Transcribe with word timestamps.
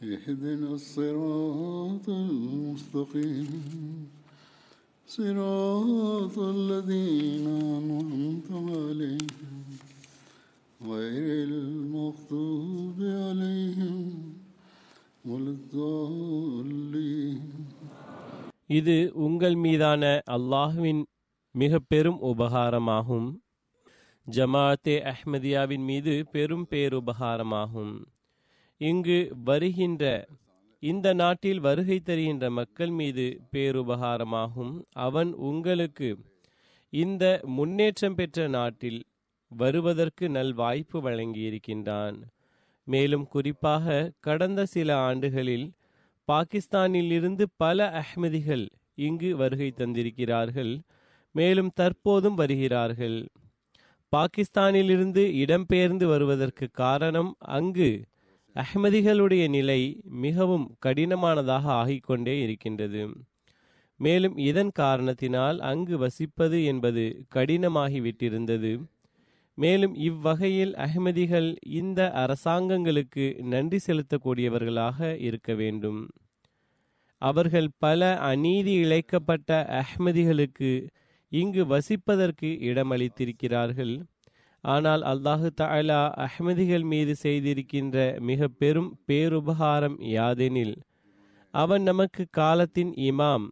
اهدنا 0.00 0.70
الصراط 0.72 2.06
المستقيم 2.08 3.48
صراط 5.08 6.38
الذين 6.38 7.46
أنعمت 7.78 8.48
عليهم 8.52 9.62
غير 10.80 11.48
المغضوب 11.48 12.98
عليهم 13.20 13.96
ولا 15.24 15.50
الضالين 15.50 17.40
இது 18.70 18.94
உங்கள் 19.26 19.56
மீதான 19.64 20.02
அல்லாஹுவின் 20.36 21.02
மிக 21.54 21.78
பெரும் 21.88 22.20
உபகாரமாகும் 22.30 23.28
ஜமாத்தே 24.26 24.96
அஹ்மதியாவின் 25.12 25.84
மீது 25.84 26.14
பெரும் 26.32 26.66
பேருபகாரமாகும் 26.70 27.94
இங்கு 28.81 29.31
வருகின்ற 29.43 30.03
இந்த 30.79 31.13
நாட்டில் 31.13 31.59
வருகை 31.59 31.99
தருகின்ற 31.99 32.49
மக்கள் 32.49 32.89
மீது 32.89 33.25
பேருபகாரமாகும். 33.51 34.71
அவன் 34.99 35.33
உங்களுக்கு 35.33 36.09
இந்த 36.89 37.41
முன்னேற்றம் 37.47 38.15
பெற்ற 38.15 38.47
நாட்டில் 38.47 39.03
வருவதற்கு 39.51 40.29
நல் 40.29 40.53
வாய்ப்பு 40.53 40.97
வழங்கியிருக்கின்றான். 41.01 42.17
மேலும் 42.87 43.27
குறிப்பாக 43.27 44.11
கடந்த 44.19 44.65
சில 44.65 44.97
ஆண்டுகளில் 44.97 45.67
பாகிஸ்தானிலிருந்து 46.27 47.45
பல 47.57 48.01
அஹ்மதிகள் 48.01 48.65
இங்கு 48.95 49.35
வருகை 49.35 49.73
தந்திருக்கிறார்கள். 49.77 50.73
மேலும் 51.35 51.71
தற்போதும் 51.79 52.33
வருகிறார்கள். 52.33 53.19
பாகிஸ்தானிலிருந்து 54.11 55.25
இடம்பெயர்ந்து 55.43 56.05
வருவதற்கு 56.05 56.69
காரணம் 56.73 57.35
அங்கு 57.57 57.91
அஹ்மதிகளுடைய 58.55 59.47
நிலை 59.49 60.01
மிகவும் 60.03 60.77
கடினமானதாக 60.85 61.65
ஆகிக்கொண்டே 61.71 62.41
இருக்கின்றது. 62.41 63.01
மேலும் 63.99 64.37
இதன் 64.37 64.71
காரணத்தினால் 64.71 65.59
அங்கு 65.59 65.97
வசிப்பது 65.97 66.65
என்பது 66.65 67.25
கடினமாகிவிட்டிருந்தது. 67.35 68.71
மேலும் 69.57 69.95
இவ்வகையில் 69.95 70.73
அஹ்மதிகள் 70.75 71.55
இந்த 71.63 72.11
அரசாங்கங்களுக்கு 72.15 73.25
நன்றி 73.43 73.79
செலுத்தக்கூடியவர்களாக 73.87 75.21
இருக்க 75.21 75.53
வேண்டும். 75.53 76.09
அவர்கள் 77.21 77.69
பல 77.77 78.17
அநீதி 78.17 78.73
இழைக்கப்பட்ட 78.83 79.49
அஹ்மதிகளுக்கு 79.81 80.71
இங்கு 81.31 81.65
வசிப்பதற்கு 81.65 82.49
இடமளித்திருக்கிறார்கள். 82.69 83.93
ஆனால் 84.63 85.03
அல்லாஹு 85.11 85.47
தாலா 85.61 86.01
அஹ்மதிகள் 86.25 86.83
மீது 86.83 87.13
செய்திருக்கின்ற 87.23 87.97
மிக 88.19 88.47
பெரும் 88.61 88.91
பேருபகாரம் 89.07 89.97
யாதெனில் 90.09 90.75
அவன் 91.53 91.83
நமக்கு 91.83 92.23
காலத்தின் 92.31 92.91
இமாம். 93.09 93.47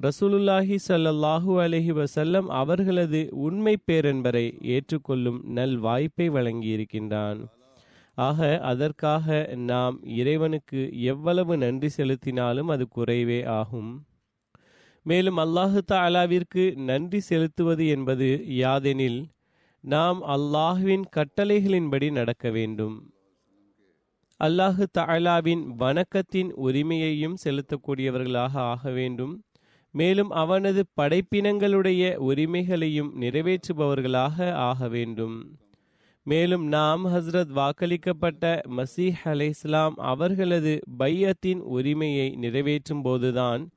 ரசூலுல்லாஹி 0.00 0.76
ஸல்லல்லாஹு 0.88 1.52
அலஹி 1.64 1.92
வசல்லம் 1.92 2.48
அவர்களது 2.60 3.20
உண்மை 3.46 3.74
பேரன்பரை 3.86 4.46
ஏற்றுக்கொள்ளும் 4.74 5.40
நல் 5.58 5.76
வாய்ப்பை 5.78 6.26
வழங்கியிருக்கின்றான். 6.30 7.40
ஆக 8.18 8.58
அதற்காக 8.62 9.26
நாம் 9.70 9.96
இறைவனுக்கு 10.20 10.80
எவ்வளவு 11.12 11.56
நன்றி 11.56 11.90
செலுத்தினாலும் 11.96 12.70
அது 12.74 12.86
குறைவே 12.96 13.40
ஆகும். 13.60 13.90
மேலும் 15.06 15.36
அல்லாஹு 15.36 15.80
தாலாவிற்கு 15.92 16.64
நன்றி 16.90 17.20
செலுத்துவது 17.20 17.84
என்பது 17.86 18.28
யாதெனில் 18.62 19.20
நாம் 19.88 20.22
அல்லாஹுவின் 20.22 21.02
கட்டளைகளின்படி 21.16 22.12
நடக்க 22.12 22.50
வேண்டும். 22.50 23.12
அல்லாஹு 24.44 24.84
தாலாவின் 24.98 25.62
வணக்கத்தின் 25.78 26.50
உரிமையையும் 26.52 27.36
செலுத்தக்கூடியவர்களாக 27.44 28.54
ஆக 28.54 28.90
வேண்டும். 28.90 29.44
மேலும் 29.90 30.30
அவனது 30.30 30.86
படைப்பினங்களுடைய 31.00 32.16
உரிமைகளையும் 32.16 33.20
நிறைவேற்றுபவர்களாக 33.20 34.52
ஆக 34.52 34.88
வேண்டும். 34.88 35.58
மேலும் 36.22 36.66
நாம் 36.66 37.06
ஹஸ்ரத் 37.06 37.52
வாக்களிக்கப்பட்ட 37.54 38.60
மசீஹ் 38.76 39.22
அலை 39.24 39.48
இஸ்லாம் 39.48 39.94
அவர்களது 39.96 40.78
பையத்தின் 40.96 41.60
உரிமையை 41.60 42.36
நிறைவேற்றும் 42.36 43.02
போதுதான் 43.02 43.70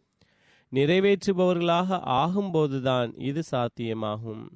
நிறைவேற்றுபவர்களாக 0.71 2.01
ஆகும்போதுதான் 2.05 3.21
இது 3.21 3.43
சாத்தியமாகும். 3.51 4.47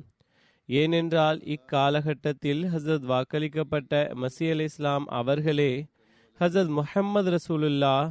ஏனென்றால் 0.67 1.39
இக்காலகட்டத்தில் 1.45 2.63
ஹசரத் 2.63 3.05
வாக்களிக்கப்பட்ட 3.05 3.93
மசி 4.21 4.49
அலி 4.49 4.63
இஸ்லாம் 4.63 5.05
அவர்களே 5.05 5.85
ஹசரத் 6.39 6.73
முஹம்மது 6.79 7.31
ரசூலுல்லா 7.31 8.09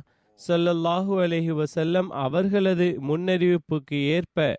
சொல்லல்லாஹு 0.48 1.14
அலஹி 1.24 1.52
வசல்லம் 1.54 2.08
அவர்களது 2.24 2.98
முன்னறிவிப்புக்கு 3.08 3.98
ஏற்ப 4.08 4.58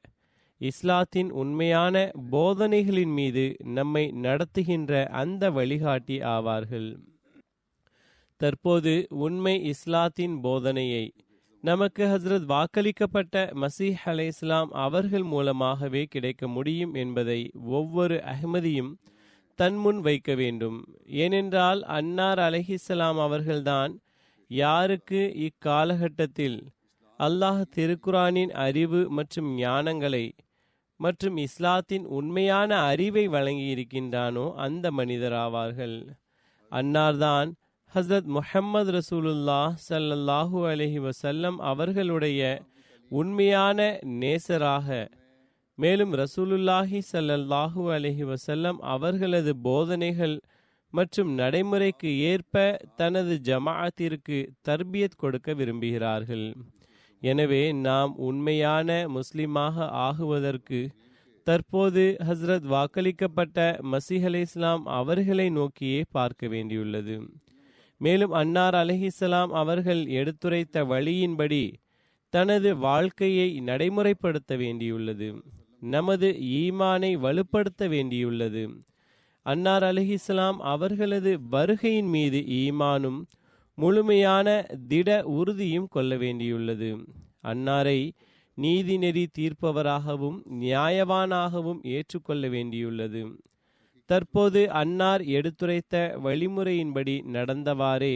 இஸ்லாத்தின் 0.58 1.32
உண்மையான 1.32 2.12
போதனைகளின் 2.32 3.14
மீது 3.14 3.56
நம்மை 3.64 4.12
நடத்துகின்ற 4.12 5.08
அந்த 5.08 5.52
வழிகாட்டி 5.52 6.20
ஆவார்கள். 6.20 6.90
தற்போது 8.42 9.08
உண்மை 9.10 9.56
இஸ்லாத்தின் 9.64 10.42
போதனையை 10.42 11.14
நமக்கு 11.68 12.04
ஹசரத் 12.06 12.48
வாக்களிக்கப்பட்ட 12.54 13.36
மசீஹ் 13.62 14.02
அலை 14.06 14.26
இஸ்லாம் 14.26 14.72
அவர்கள் 14.86 15.24
மூலமாகவே 15.24 16.02
கிடைக்க 16.04 16.48
முடியும் 16.48 16.94
என்பதை 16.94 17.38
ஒவ்வொரு 17.78 18.18
அஹ்மதியும் 18.34 18.92
தன் 19.60 19.78
முன் 19.78 20.00
வைக்க 20.00 20.30
வேண்டும். 20.36 20.78
ஏனென்றால் 21.24 21.82
அன்னார் 21.98 22.40
அலஹிஸ்லாம் 22.40 23.20
அவர்கள்தான் 23.26 23.94
யாருக்கு 24.52 25.22
இக்காலகட்டத்தில் 25.46 26.60
அல்லாஹ் 27.20 27.62
திருக்குரானின் 27.76 28.54
அறிவு 28.66 29.02
மற்றும் 29.10 29.50
ஞானங்களை 29.58 30.26
மற்றும் 31.00 31.38
இஸ்லாத்தின் 31.38 32.06
உண்மையான 32.18 32.72
அறிவை 32.92 33.26
வழங்கியிருக்கின்றானோ 33.30 34.46
அந்த 34.66 34.92
மனிதராவார்கள் 34.92 35.98
அன்னார்தான் 36.72 37.50
ஹசரத் 37.96 38.26
முஹம்மது 38.36 38.92
ரசூலுல்லா 38.92 39.60
சல்லல்லாஹூ 39.90 40.62
அலஹி 40.72 41.00
வசல்லம் 41.00 41.58
அவர்களுடைய 41.70 42.40
உண்மையான 43.12 43.78
நேசராக 44.22 44.88
மேலும் 45.78 46.14
ரசூலுல்லாஹி 46.14 47.00
சல்லல்லாஹூ 47.12 47.84
அலஹி 47.98 48.26
வசல்லம் 48.32 48.80
அவர்களது 48.96 49.54
போதனைகள் 49.68 50.36
மற்றும் 50.94 51.32
நடைமுறைக்கு 51.34 52.12
ஏற்ப 52.32 52.66
தனது 52.96 53.40
ஜமாஅத்திற்கு 53.44 54.40
தர்பியத் 54.70 55.18
கொடுக்க 55.18 55.54
விரும்புகிறார்கள். 55.54 56.46
எனவே 57.22 57.64
நாம் 57.72 58.14
உண்மையான 58.30 59.08
முஸ்லிமாக 59.08 59.90
ஆகுவதற்கு 60.08 60.82
தற்போது 61.44 62.06
ஹஸ்ரத் 62.32 62.70
வாக்களிக்கப்பட்ட 62.76 63.60
மசிஹலை 63.94 64.44
இஸ்லாம் 64.50 64.86
அவர்களை 65.00 65.50
நோக்கியே 65.50 66.04
பார்க்க 66.12 66.48
வேண்டியுள்ளது. 66.48 67.18
மேலும் 67.98 68.32
அன்னார் 68.32 68.76
அலஹிசலாம் 68.76 69.48
அவர்கள் 69.48 70.06
எடுத்துரைத்த 70.06 70.84
வழியின்படி 70.84 71.74
தனது 72.30 72.78
வாழ்க்கையை 72.78 73.62
நடைமுறைப்படுத்த 73.62 74.56
வேண்டியுள்ளது. 74.56 75.42
நமது 75.80 76.32
ஈமானை 76.40 77.12
வலுப்படுத்த 77.18 77.88
வேண்டியுள்ளது. 77.88 78.64
அன்னார் 79.42 79.84
அலஹிஸ்லாம் 79.84 80.58
அவர்களது 80.58 81.40
வருகையின் 81.52 82.10
மீது 82.10 82.40
ஈமானும் 82.40 83.22
முழுமையான 83.76 84.66
திட 84.88 85.24
உறுதியும் 85.24 85.88
கொள்ள 85.88 86.16
வேண்டியுள்ளது. 86.16 86.90
அன்னாரை 87.44 88.12
நீதிநெறி 88.62 89.26
தீர்ப்பவராகவும் 89.40 90.38
நியாயவானாகவும் 90.60 91.80
ஏற்றுக்கொள்ள 91.84 92.48
வேண்டியுள்ளது. 92.48 93.22
தற்போது 94.10 94.72
அன்னார் 94.72 95.22
எடுத்துரைத்த 95.22 95.96
வழிமுறையின்படி 96.24 97.16
நடந்தவாறே 97.34 98.16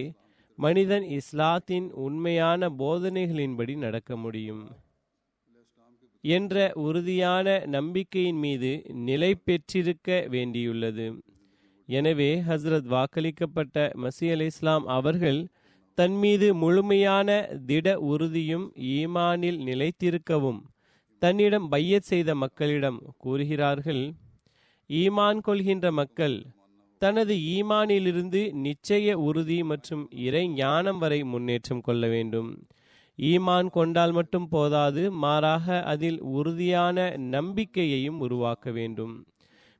மனிதன் 0.58 1.04
இஸ்லாத்தின் 1.10 1.92
உண்மையான 1.98 2.70
போதனைகளின்படி 2.70 3.78
நடக்க 3.78 4.18
முடியும் 4.18 4.64
என்ற 6.24 6.72
உறுதியான 6.76 7.64
நம்பிக்கையின் 7.66 8.38
மீது 8.38 8.72
நிலை 9.06 9.36
பெற்றிருக்க 9.36 10.28
வேண்டியுள்ளது. 10.30 11.06
எனவே 11.88 12.42
ஹஸ்ரத் 12.48 12.90
வாக்களிக்கப்பட்ட 12.90 13.78
மசி 13.96 14.32
அலி 14.32 14.46
இஸ்லாம் 14.46 14.86
அவர்கள் 14.86 15.40
தன் 15.98 16.14
மீது 16.14 16.54
முழுமையான 16.54 17.30
திட 17.66 18.00
உறுதியும் 18.00 18.74
ஈமானில் 18.92 19.60
நிலைத்திருக்கவும் 19.60 20.60
தன்னிடம் 21.22 21.70
பையத் 21.70 22.04
செய்த 22.04 22.36
மக்களிடம் 22.36 23.00
கூறுகிறார்கள் 23.18 24.04
ஈமான் 24.90 25.42
கொள்கின்ற 25.42 25.92
மக்கள் 25.92 26.44
தனது 26.98 27.36
ஈமானிலிருந்து 27.36 28.52
நிச்சய 28.58 29.14
உறுதி 29.14 29.64
மற்றும் 29.64 30.10
இறை 30.12 30.48
ஞானம் 30.48 30.98
வரை 30.98 31.24
முன்னேற்றம் 31.24 31.82
கொள்ள 31.82 32.08
வேண்டும். 32.08 32.68
ஈமான் 33.18 33.70
கொண்டால் 33.70 34.12
மட்டும் 34.12 34.48
போதாது 34.48 35.12
மாறாக 35.12 35.84
அதில் 35.84 36.22
உறுதியான 36.22 37.16
நம்பிக்கையையும் 37.18 38.20
உருவாக்க 38.20 38.72
வேண்டும். 38.72 39.28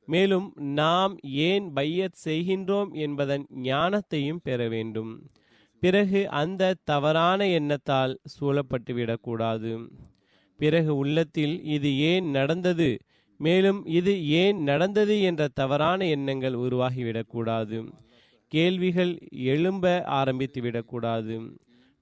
மேலும் 0.06 0.52
நாம் 0.54 1.16
ஏன் 1.22 1.72
பையத் 1.72 2.16
செய்கின்றோம் 2.24 2.92
என்பதன் 2.92 3.46
ஞானத்தையும் 3.62 4.40
பெற 4.42 4.68
வேண்டும். 4.68 5.30
பிறகு 5.80 6.28
அந்த 6.28 6.74
தவறான 6.84 7.46
எண்ணத்தால் 7.48 8.18
சூழப்பட்டுவிடக்கூடாது. 8.40 9.72
பிறகு 10.56 10.96
உள்ளத்தில் 10.96 11.64
இது 11.64 11.98
ஏன் 11.98 12.30
நடந்தது? 12.30 12.98
மேலும் 13.44 13.80
இது 13.98 14.12
ஏன் 14.42 14.58
நடந்தது 14.62 15.14
என்ற 15.22 15.42
தவறான 15.60 16.06
எண்ணங்கள் 16.16 16.56
உருவாகிவிடக்கூடாது. 16.66 17.78
கேள்விகள் 18.52 19.12
எழும்ப 19.52 19.84
ஆரம்பித்து 20.18 20.60
விடக்கூடாது 20.62 21.34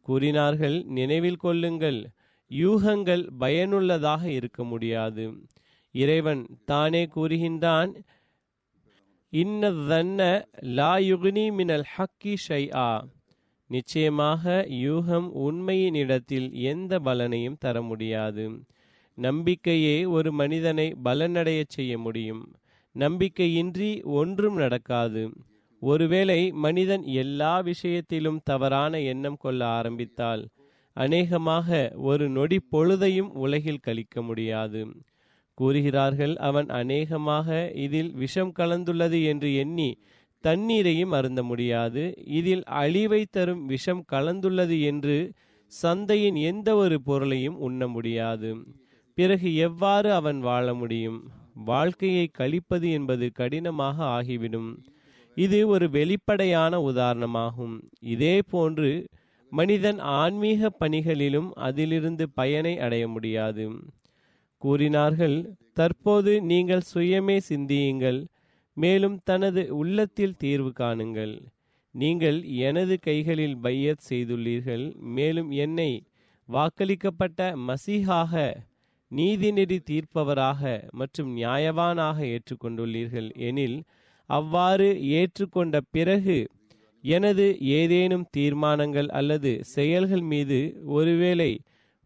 கூறினார்கள் 0.06 0.76
நினைவில் 0.98 1.42
கொள்ளுங்கள் 1.44 2.00
யூகங்கள் 2.50 3.24
பயனுள்ளதாக 3.38 4.22
இருக்க 4.30 4.60
முடியாது. 4.64 5.24
இறைவன் 5.94 6.42
தானே 6.64 7.02
கூறுகின்றான் 7.16 7.92
இன்னதன்ன 9.32 10.20
லா 10.78 10.92
யுக்னி 11.10 11.46
மினல் 11.58 11.86
ஹக்கி 11.94 12.34
ஷை 12.48 12.62
ஆ 12.86 12.90
நிச்சயமாக 13.70 14.44
யூகம் 14.86 15.28
உண்மையின் 15.46 15.98
இடத்தில் 16.02 16.48
எந்த 16.72 16.92
பலனையும் 17.06 17.60
தர 17.64 17.82
முடியாது. 17.82 18.44
நம்பிக்கையே 19.18 19.96
ஒரு 20.16 20.30
மனிதனை 20.32 20.86
பலனடைய 21.04 21.60
செய்ய 21.68 21.92
முடியும். 21.98 22.42
நம்பிக்கையின்றி 22.94 23.90
ஒன்றும் 24.12 24.56
நடக்காது. 24.56 25.22
ஒருவேளை 25.82 26.40
மனிதன் 26.64 27.04
எல்லா 27.22 27.54
விஷயத்திலும் 27.60 28.40
தவறான 28.44 29.00
எண்ணம் 29.12 29.36
கொள்ள 29.36 29.60
ஆரம்பித்தால் 29.78 30.42
அநேகமாக 30.96 31.68
ஒரு 32.02 32.24
நொடி 32.28 32.58
பொழுதையும் 32.72 33.30
உலகில் 33.36 33.84
கழிக்க 33.86 34.22
முடியாது. 34.22 34.80
கூறுகிறார்கள் 35.58 36.34
அவன் 36.48 36.68
அநேகமாக 36.80 37.48
இதில் 37.84 38.10
விஷம் 38.14 38.52
கலந்துள்ளது 38.58 39.18
என்று 39.24 39.48
எண்ணி 39.54 39.90
தண்ணீரையும் 40.44 41.10
அருந்த 41.10 41.40
முடியாது. 41.42 42.02
இதில் 42.38 42.64
அழிவை 42.82 43.22
தரும் 43.30 43.64
விஷம் 43.66 44.02
கலந்துள்ளது 44.12 44.76
என்று 44.82 45.16
சந்தையின் 45.72 46.38
எந்த 46.50 46.68
ஒரு 46.76 46.96
பொருளையும் 47.02 47.58
உண்ண 47.58 47.88
முடியாது. 47.88 48.50
பிறகு 49.18 49.48
எவ்வாறு 49.56 50.12
அவன் 50.12 50.40
வாழ 50.40 50.74
முடியும்? 50.74 51.18
வாழ்க்கையை 51.64 52.26
கழிப்பது 52.26 52.90
என்பது 52.90 53.26
கடினமாக 53.32 54.04
ஆகிவிடும். 54.04 54.68
இது 55.36 55.58
ஒரு 55.68 55.86
வெளிப்படையான 55.90 56.78
உதாரணமாகும். 56.80 57.74
இதே 58.00 58.42
போன்று 58.50 58.90
மனிதன் 59.52 59.98
ஆன்மீக 59.98 60.70
பணிகளிலும் 60.80 61.48
அதிலிருந்து 61.58 62.24
பயனை 62.30 62.78
அடைய 62.78 63.08
முடியாது. 63.08 63.64
கூறினார்கள் 64.62 65.36
தற்போது 65.74 66.42
நீங்கள் 66.42 66.88
சுயமே 66.94 67.36
சிந்தியுங்கள் 67.50 68.20
மேலும் 68.76 69.18
தனது 69.24 69.76
உள்ளத்தில் 69.76 70.38
தீர்வு 70.38 70.72
காணுங்கள். 70.78 71.34
நீங்கள் 71.94 72.38
எனது 72.66 72.98
கைகளில் 72.98 73.58
பையத் 73.58 74.06
செய்துள்ளீர்கள் 74.08 74.86
மேலும் 75.14 75.50
என்னை 75.50 75.90
வாக்களிக்கப்பட்ட 76.48 77.50
மசீகாக 77.68 78.34
நீதிநெறி 79.10 79.78
தீர்ப்பவராக 79.90 80.62
மற்றும் 80.92 81.30
நியாயவானாக 81.36 82.18
ஏற்றுக்கொண்டுள்ளீர்கள் 82.34 83.28
எனில் 83.48 83.78
அவ்வாறு 84.30 84.88
ஏற்றுக்கொண்ட 85.20 85.76
பிறகு 85.90 86.38
எனது 87.04 87.46
ஏதேனும் 87.78 88.26
தீர்மானங்கள் 88.30 89.08
அல்லது 89.20 89.52
செயல்கள் 89.74 90.24
மீது 90.32 90.58
ஒருவேளை 90.98 91.50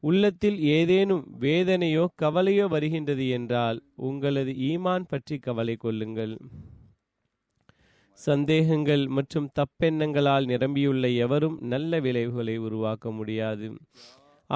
உள்ளத்தில் 0.03 0.59
ஏதேனும் 0.77 1.25
வேதனையோ 1.41 2.05
கவலையோ 2.23 2.65
வருகின்றது 2.69 3.25
என்றால் 3.29 3.79
உங்களது 4.09 4.53
ஈமான் 4.71 5.05
பற்றி 5.13 5.37
கவலை 5.39 5.77
கொள்ளுங்கள். 5.77 6.35
சந்தேகங்கள் 8.19 9.05
மற்றும் 9.17 9.49
தப்பெண்ணங்களால் 9.59 10.49
நிரம்பியுள்ள 10.53 11.09
எவரும் 11.25 11.57
நல்ல 11.73 12.01
விளைவுகளை 12.01 12.57
உருவாக்க 12.67 13.11
முடியாது. 13.11 13.69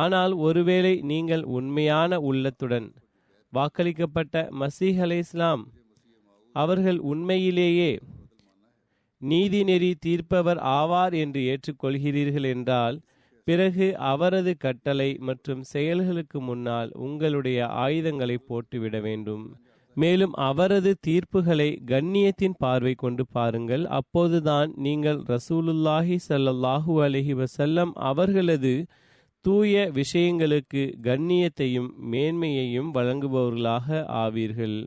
ஆனால் 0.02 0.32
ஒருவேளை 0.46 0.94
நீங்கள் 1.10 1.44
உண்மையான 1.56 2.18
உள்ளத்துடன் 2.28 2.88
வாக்களிக்கப்பட்ட 3.52 4.36
மசீஹ் 4.60 5.02
அலை 5.04 5.18
இஸ்லாம் 5.24 5.62
அவர்கள் 6.54 6.98
உண்மையிலேயே 7.10 7.92
நீதி 9.22 9.60
நெறி 9.68 9.90
தீர்ப்பவர் 10.04 10.60
ஆவார் 10.78 11.14
என்று 11.22 11.40
ஏற்றுக்கொள்கிறீர்கள் 11.52 12.46
என்றால் 12.54 12.96
பிறகு 13.46 13.86
அவரது 14.10 14.52
கட்டளை 14.64 15.08
மற்றும் 15.28 15.62
செயல்களுக்கு 15.72 16.38
முன்னால் 16.48 16.90
உங்களுடைய 17.06 17.58
ஆயுதங்களை 17.84 18.36
போட்டுவிட 18.48 18.96
வேண்டும். 19.06 19.44
மேலும் 19.96 20.34
அவரது 20.48 20.92
தீர்ப்புகளை 21.06 21.68
கண்ணியத்தின் 21.92 22.56
பார்வை 22.64 22.94
கொண்டு 23.04 23.24
பாருங்கள். 23.36 23.84
அப்போதுதான் 23.98 24.70
நீங்கள் 24.86 25.20
ரசூலுல்லாஹி 25.34 26.16
சல்லாஹூ 26.28 26.94
அலஹி 27.06 27.36
வசல்லம் 27.42 27.92
அவர்களது 28.10 28.74
தூய 29.46 29.90
விஷயங்களுக்கு 29.94 30.82
கண்ணியத்தையும் 31.02 31.90
மேன்மையையும் 32.12 32.88
வழங்குபவர்களாக 32.94 33.98
ஆவீர்கள். 34.22 34.78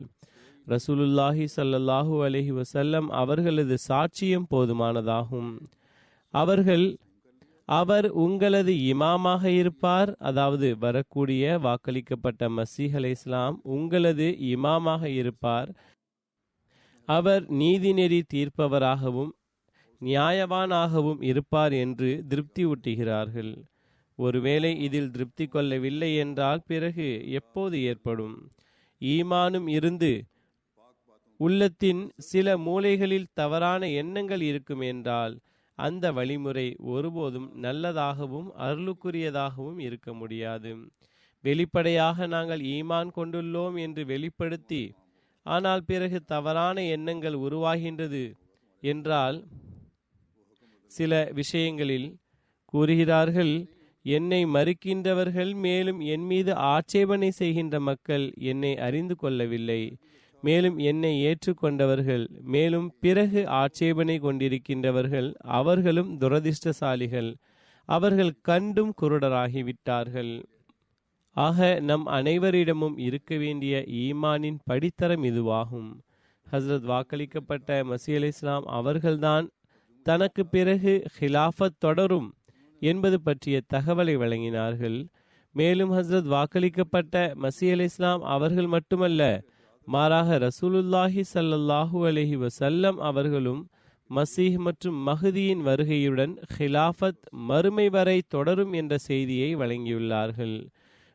ரசூலுல்லாஹி 0.66 1.44
சல்லல்லாஹு 1.56 2.16
அலஹி 2.26 2.52
வசல்லம் 2.58 3.08
அவர்களது 3.20 3.76
சாட்சியம் 3.88 4.46
போதுமானதாகும். 4.50 5.52
அவர்கள் 6.34 6.84
அவர் 7.64 8.08
உங்களது 8.24 8.74
இமாமாக 8.92 9.44
இருப்பார். 9.44 10.16
அதாவது 10.18 10.78
வரக்கூடிய 10.78 11.58
வாக்களிக்கப்பட்ட 11.58 12.50
மசீஹ் 12.58 12.94
அலை 12.94 13.10
இஸ்லாம் 13.10 13.60
உங்களது 13.62 14.28
இமாமாக 14.52 15.02
இருப்பார். 15.04 15.70
அவர் 17.08 17.44
நீதிநெறி 17.62 18.22
தீர்ப்பவராகவும் 18.34 19.32
நியாயவானாகவும் 20.00 21.22
இருப்பார் 21.22 21.72
என்று 21.84 22.10
திருப்தி 22.28 22.62
ஊட்டுகிறார்கள். 22.66 23.52
ஒருவேளை 24.20 24.70
இதில் 24.80 25.10
திருப்தி 25.10 25.44
கொள்ளவில்லை 25.46 26.10
என்றால் 26.16 26.62
பிறகு 26.66 27.06
எப்போது 27.38 27.76
ஏற்படும்? 27.82 28.36
ஈமானும் 29.00 29.68
இருந்து 29.68 30.12
உள்ளத்தின் 31.40 32.02
சில 32.22 32.56
மூலைகளில் 32.58 33.30
தவறான 33.32 33.82
எண்ணங்கள் 34.00 34.42
இருக்கும் 34.42 34.82
என்றால் 34.92 35.34
அந்த 35.78 36.06
வழிமுறை 36.12 36.64
ஒருபோதும் 36.94 37.48
நல்லதாகவும் 37.62 38.48
அருளுக்குரியதாகவும் 38.58 39.78
இருக்க 39.80 40.12
முடியாது. 40.12 40.72
வெளிப்படையாக 41.44 42.26
நாங்கள் 42.26 42.62
ஈமான் 42.74 43.10
கொண்டுள்ளோம் 43.16 43.76
என்று 43.80 44.02
வெளிப்படுத்தி 44.04 44.82
ஆனால் 45.46 45.82
பிறகு 45.84 46.18
தவறான 46.24 46.82
எண்ணங்கள் 46.96 47.36
உருவாகின்றது 47.46 48.24
என்றால் 48.82 49.38
சில 50.90 51.14
விஷயங்களில் 51.32 52.08
கூறுகிறார்கள் 52.72 53.54
என்னை 54.02 54.44
மறுக்கின்றவர்கள் 54.44 55.54
மேலும் 55.54 56.00
என் 56.00 56.20
மீது 56.20 56.54
ஆட்சேபனை 56.54 57.30
செய்கின்ற 57.30 57.80
மக்கள் 57.80 58.32
என்னை 58.36 58.78
அறிந்து 58.78 59.16
கொள்ளவில்லை. 59.16 59.96
மேலும் 60.42 60.78
என்னை 60.78 61.26
ஏற்றுக்கொண்டவர்கள் 61.26 62.28
மேலும் 62.40 62.94
பிறகு 63.00 63.48
ஆட்சேபனை 63.48 64.18
கொண்டிருக்கின்றவர்கள் 64.18 65.34
அவர்களும் 65.34 66.18
துரதிர்ஷ்டசாலிகள். 66.18 67.34
அவர்கள் 67.84 68.32
கண்டும் 68.42 68.94
குருடராகிவிட்டார்கள். 69.02 70.42
ஆக 71.30 71.80
நம் 71.80 72.06
அனைவரிடமும் 72.06 72.98
இருக்க 72.98 73.36
வேண்டிய 73.36 73.84
ஈமானின் 73.86 74.58
படித்தரம் 74.70 75.24
இதுவாகும். 75.24 75.90
ஹஸ்ரத் 76.52 76.86
வாக்களிக்கப்பட்ட 76.86 77.82
மசீல் 77.84 78.14
அலி 78.14 78.26
இஸ்லாம் 78.26 78.64
அவர்கள்தான் 78.64 79.50
தனக்கு 80.02 80.46
பிறகு 80.46 81.02
ஹிலாஃபத் 81.20 81.78
தொடரும். 81.78 82.34
என்பது 82.80 83.20
பற்றிய 83.20 83.60
தகவலை 83.72 84.14
வழங்கினார்கள். 84.16 84.98
மேலும் 85.54 85.92
ஹஸ்ரத் 85.92 86.28
வாக்களிக்கப்பட்ட 86.36 87.14
மசி 87.42 87.70
அலி 87.70 87.84
இஸ்லாம் 87.84 88.22
அவர்கள் 88.22 88.66
மட்டுமல்ல 88.66 89.42
மாறாக 89.84 90.38
ரசூலுல்லாஹி 90.38 91.22
சல்லல்லாஹு 91.34 91.98
அலஹி 92.10 92.36
வசல்லம் 92.36 92.98
அவர்களும் 93.08 93.70
மசீஹ் 94.10 94.56
மற்றும் 94.56 95.06
மஹதியின் 95.06 95.62
வருகையுடன் 95.62 96.38
ஹிலாஃபத் 96.58 97.22
மறுமை 97.30 97.88
வரை 97.88 98.22
தொடரும் 98.28 98.72
என்ற 98.72 98.98
செய்தியை 98.98 99.56
வழங்கியுள்ளார்கள். 99.56 100.68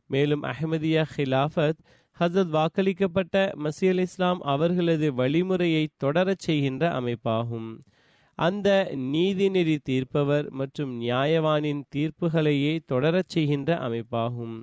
மேலும் 0.10 0.44
அஹ்மதியா 0.44 1.04
ஹிலாஃபத் 1.18 1.82
ஹசத் 2.20 2.52
வாக்களிக்கப்பட்ட 2.52 3.36
மசி 3.64 3.90
அலி 3.90 4.02
இஸ்லாம் 4.02 4.40
அவர்களது 4.40 5.12
வழிமுறையை 5.12 5.88
தொடரச் 6.04 6.46
செய்கின்ற 6.48 7.02
அமைப்பாகும். 7.02 7.70
அந்த 8.38 8.70
நீதிநெறி 9.14 9.76
தீர்ப்பவர் 9.90 10.48
மற்றும் 10.60 10.92
நியாயவானின் 11.02 11.82
தீர்ப்புகளையே 11.96 12.74
தொடரச் 12.92 13.32
செய்கின்ற 13.34 13.70
அமைப்பாகும். 13.88 14.58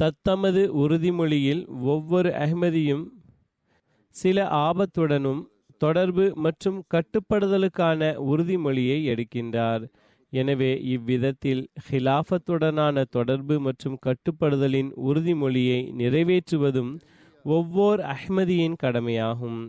தத்தமது 0.00 0.62
உறுதிமொழியில் 0.82 1.62
ஒவ்வொரு 1.92 2.30
அஹ்மதியும் 2.44 3.04
சில 4.14 4.46
ஆபத்துடனும் 4.68 5.42
தொடர்பு 5.78 6.24
மற்றும் 6.44 6.78
கட்டுப்படுதலுக்கான 6.94 8.00
உறுதிமொழியை 8.32 8.98
எடுக்கின்றார். 9.12 9.84
எனவே 10.32 10.72
இவ்விதத்தில் 10.94 11.62
ஹிலாஃபத்துடனான 11.86 13.04
தொடர்பு 13.16 13.54
மற்றும் 13.60 13.96
கட்டுப்படுதலின் 14.06 14.90
உறுதிமொழியை 15.08 15.80
நிறைவேற்றுவதும் 16.00 16.92
ஒவ்வொரு 17.44 18.02
அஹ்மதியின் 18.14 18.76
கடமையாகும். 18.82 19.60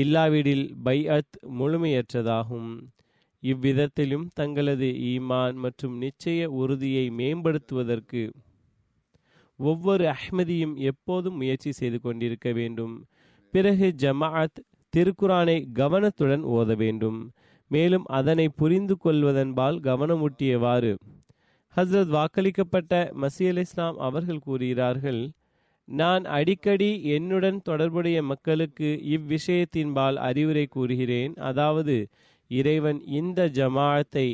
இல்லாவிடில் 0.00 0.66
பைஅத் 0.84 1.36
முழுமையற்றதாகும். 1.58 2.70
இவ்விதத்திலும் 3.42 4.26
தங்களது 4.34 4.88
ஈமான் 5.10 5.54
மற்றும் 5.54 5.94
நிச்சய 6.02 6.44
உறுதியை 6.60 7.04
மேம்படுத்துவதற்கு 7.10 8.22
ஒவ்வொரு 9.58 10.04
அஹ்மதியும் 10.04 10.74
எப்போதும் 10.82 11.36
முயற்சி 11.36 11.72
செய்து 11.72 11.98
கொண்டிருக்க 12.00 12.52
வேண்டும். 12.52 12.94
பிறகு 13.54 13.86
ஜமாஅத் 13.98 14.60
திருக்குரானை 14.92 15.56
கவனத்துடன் 15.72 16.44
ஓத 16.44 16.76
வேண்டும். 16.76 17.18
மேலும் 17.70 18.06
அதனை 18.18 18.46
புரிந்து 18.48 18.96
கொள்வதன்பால் 19.04 19.78
கவனமூட்டியவாறு. 19.80 20.92
ஹஸ்ரத் 21.74 22.12
வாக்களிக்கப்பட்ட 22.16 22.94
மசி 23.22 23.44
அலி 23.48 23.60
இஸ்லாம் 23.60 23.96
அவர்கள் 23.98 24.44
கூறுகிறார்கள் 24.46 25.22
நான் 25.88 26.24
அடிக்கடி 26.24 27.02
என்னுடன் 27.02 27.58
தொடர்புடைய 27.62 28.22
மக்களுக்கு 28.22 28.88
இவ்விஷயத்தின்பால் 29.08 30.14
அறிவுரை 30.28 30.66
கூறுகிறேன். 30.66 31.34
அதாவது 31.34 31.96
இறைவன் 32.50 33.00
இந்த 33.04 33.48
ஜமாத்தை 33.48 34.28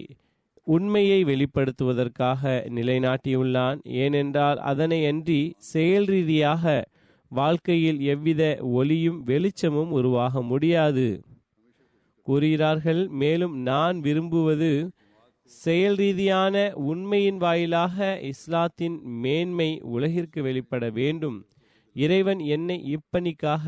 உண்மையை 0.66 1.24
வெளிப்படுத்துவதற்காக 1.24 2.42
நிலைநாட்டியுள்ளான். 2.74 3.78
ஏனென்றால் 3.84 4.58
அதனையன்றி 4.58 5.40
செயல் 5.56 6.04
ரீதியாக 6.04 6.64
வாழ்க்கையில் 7.32 8.00
எவ்வித 8.00 8.42
ஒளியும் 8.60 9.22
வெளிச்சமும் 9.22 9.90
உருவாக 9.90 10.42
முடியாது. 10.42 11.08
கூறுகிறார்கள் 12.26 13.08
மேலும் 13.08 13.54
நான் 13.62 14.00
விரும்புவது 14.00 14.72
செயல் 15.50 15.96
ரீதியான 16.00 16.56
உண்மையின் 16.90 17.38
வாயிலாக 17.44 17.96
இஸ்லாத்தின் 18.30 18.96
மேன்மை 19.22 19.70
உலகிற்கு 19.94 20.40
வெளிப்பட 20.46 20.84
வேண்டும். 20.98 21.38
இறைவன் 21.96 22.40
என்னை 22.56 22.76
இப்பணிக்காக 22.94 23.66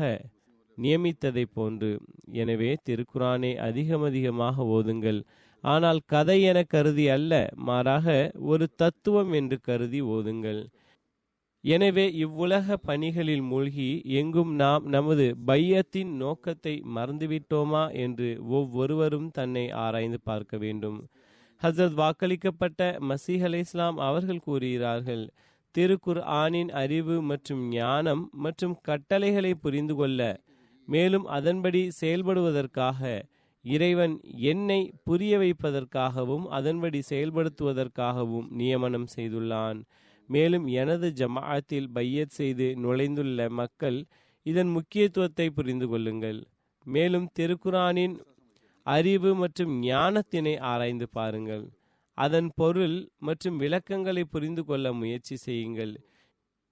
நியமித்ததை 0.77 1.43
போன்று. 1.57 1.89
எனவே 2.41 2.69
திருக்குறானை 2.87 3.51
அதிகம் 3.67 4.05
அதிகமாக 4.09 4.65
ஓதுங்கள். 4.77 5.19
ஆனால் 5.63 5.99
கதை 6.13 6.37
என 6.51 6.61
கருதி 6.73 7.05
அல்ல 7.15 7.33
மாறாக 7.67 8.07
ஒரு 8.51 8.65
தத்துவம் 8.81 9.33
என்று 9.39 9.57
கருதி 9.69 10.01
ஓதுங்கள். 10.15 10.61
எனவே 11.63 12.05
இவ்வுலக 12.23 12.77
பணிகளில் 12.87 13.43
மூழ்கி 13.51 13.89
எங்கும் 14.21 14.51
நாம் 14.55 14.85
நமது 14.95 15.25
பையத்தின் 15.49 16.11
நோக்கத்தை 16.23 16.73
மறந்துவிட்டோமா 16.95 17.83
என்று 18.05 18.29
ஒவ்வொருவரும் 18.57 19.29
தன்னை 19.37 19.65
ஆராய்ந்து 19.85 20.19
பார்க்க 20.29 20.57
வேண்டும். 20.57 20.97
ஹசரத் 21.63 21.97
வாக்களிக்கப்பட்ட 21.97 22.79
மசீஹ் 23.01 23.43
அலை 23.43 23.59
இஸ்லாம் 23.59 23.97
அவர்கள் 23.97 24.39
கூறுகிறார்கள் 24.39 25.21
திருக்குர் 25.75 26.19
ஆனின் 26.41 26.71
அறிவு 26.71 27.21
மற்றும் 27.21 27.61
ஞானம் 27.69 28.23
மற்றும் 28.37 28.73
கட்டளைகளை 28.81 29.53
புரிந்து 29.55 29.95
கொள்ள 29.95 30.19
மேலும் 30.87 31.25
அதன்படி 31.25 31.91
செயல்படுவதற்காக 32.01 33.01
இறைவன் 33.65 34.15
என்னை 34.43 34.79
புரிய 35.03 35.37
வைப்பதற்காகவும் 35.37 36.45
அதன்படி 36.49 36.99
செயல்படுத்துவதற்காகவும் 37.09 38.47
நியமனம் 38.51 39.07
செய்துள்ளான். 39.15 39.79
மேலும் 40.29 40.67
எனது 40.81 41.13
ஜமாஅத்தில் 41.15 41.89
பையத் 41.93 42.29
செய்து 42.29 42.75
நுழைந்துள்ள 42.77 43.49
மக்கள் 43.49 43.99
இதன் 44.45 44.67
முக்கியத்துவத்தை 44.67 45.49
புரிந்து 45.49 45.87
கொள்ளுங்கள். 45.87 46.39
மேலும் 46.85 47.27
திருக்குரானின் 47.39 48.15
அறிவு 48.85 49.35
மற்றும் 49.35 49.81
ஞானத்தினை 49.83 50.59
ஆராய்ந்து 50.59 51.09
பாருங்கள். 51.09 51.63
அதன் 52.17 52.51
பொருள் 52.55 53.09
மற்றும் 53.17 53.57
விளக்கங்களை 53.57 54.23
புரிந்து 54.23 54.65
கொள்ள 54.65 54.93
முயற்சி 54.93 55.35
செய்யுங்கள். 55.35 55.93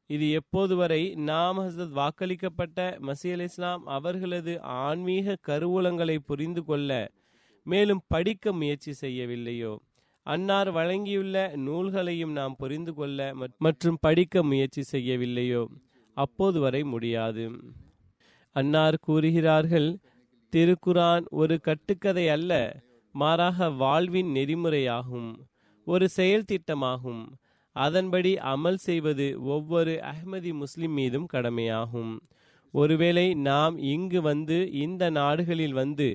இது 0.09 0.31
எப்போது 0.31 0.75
வரை 0.75 1.15
நாம் 1.15 1.59
ஹசரத் 1.59 1.95
வாக்களிக்கப்பட்ட 1.99 2.79
மசி 3.07 3.41
இஸ்லாம் 3.41 3.85
அவர்களது 3.85 4.61
ஆன்மீக 4.61 5.37
கருவூலங்களை 5.47 6.17
புரிந்து 6.25 6.63
கொள்ள 6.63 7.11
மேலும் 7.63 8.01
படிக்க 8.07 8.53
முயற்சி 8.53 8.93
செய்யவில்லையோ? 9.01 9.77
அன்னார் 10.23 10.71
வழங்கியுள்ள 10.71 11.55
நூல்களையும் 11.55 12.31
நாம் 12.31 12.55
புரிந்து 12.55 12.93
கொள்ள 12.93 13.33
மற்றும் 13.57 13.97
படிக்க 14.01 14.43
முயற்சி 14.43 14.83
செய்யவில்லையோ? 14.91 15.65
அப்போது 16.13 16.59
வரை 16.59 16.83
முடியாது. 16.83 17.51
அன்னார் 18.55 18.97
கூறுகிறார்கள் 19.01 19.97
திருக்குரான் 20.53 21.25
ஒரு 21.31 21.55
கட்டுக்கதை 21.59 22.23
அல்ல 22.29 22.53
மாறாக 23.15 23.67
வாழ்வின் 23.73 24.31
நெறிமுறையாகும் 24.35 25.29
ஒரு 25.87 26.05
செயல் 26.09 26.47
திட்டமாகும். 26.51 27.21
அதன்படி 27.75 28.31
அமல் 28.53 28.79
செய்வது 28.79 29.27
ஒவ்வொரு 29.47 29.93
அஹ்மதி 30.09 30.51
முஸ்லிம் 30.53 30.93
மீதும் 30.93 31.27
கடமையாகும். 31.33 32.13
ஒருவேளை 32.73 33.25
நாம் 33.41 33.77
இங்கு 33.93 34.19
வந்து 34.21 34.57
இந்த 34.81 35.03
நாடுகளில் 35.11 35.73
வந்து 35.73 36.09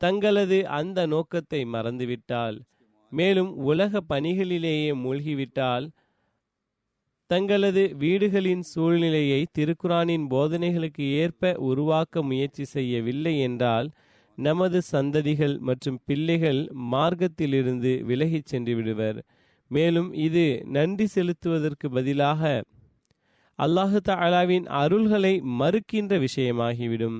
தங்களது 0.00 0.58
அந்த 0.70 1.00
நோக்கத்தை 1.06 1.60
மறந்துவிட்டால் 1.66 2.56
மேலும் 3.12 3.52
உலக 3.64 4.00
பணிகளிலேயே 4.08 4.90
மூழ்கிவிட்டால் 5.02 5.86
தங்களது 7.30 7.82
வீடுகளின் 7.98 8.64
சூழ்நிலையை 8.72 9.38
திருக்குரானின் 9.58 10.24
போதனைகளுக்கு 10.30 11.04
ஏற்ப 11.22 11.52
உருவாக்க 11.68 12.22
முயற்சி 12.22 12.64
செய்யவில்லை 12.64 13.34
என்றால் 13.38 13.88
நமது 14.38 14.78
சந்ததிகள் 14.92 15.54
மற்றும் 15.58 15.98
பிள்ளைகள் 16.04 16.60
மார்க்கத்திலிருந்து 16.92 17.92
விலகிச் 18.04 18.50
சென்று 18.52 18.72
விடுவர். 18.74 19.18
மேலும் 19.70 20.10
இது 20.26 20.44
நன்றி 20.66 21.06
செலுத்துவதற்கு 21.06 21.86
பதிலாக 21.88 22.42
அல்லாஹு 23.58 23.98
தாலாவின் 24.08 24.66
அருள்களை 24.82 25.34
மறுக்கின்ற 25.60 26.12
விஷயமாகிவிடும். 26.26 27.18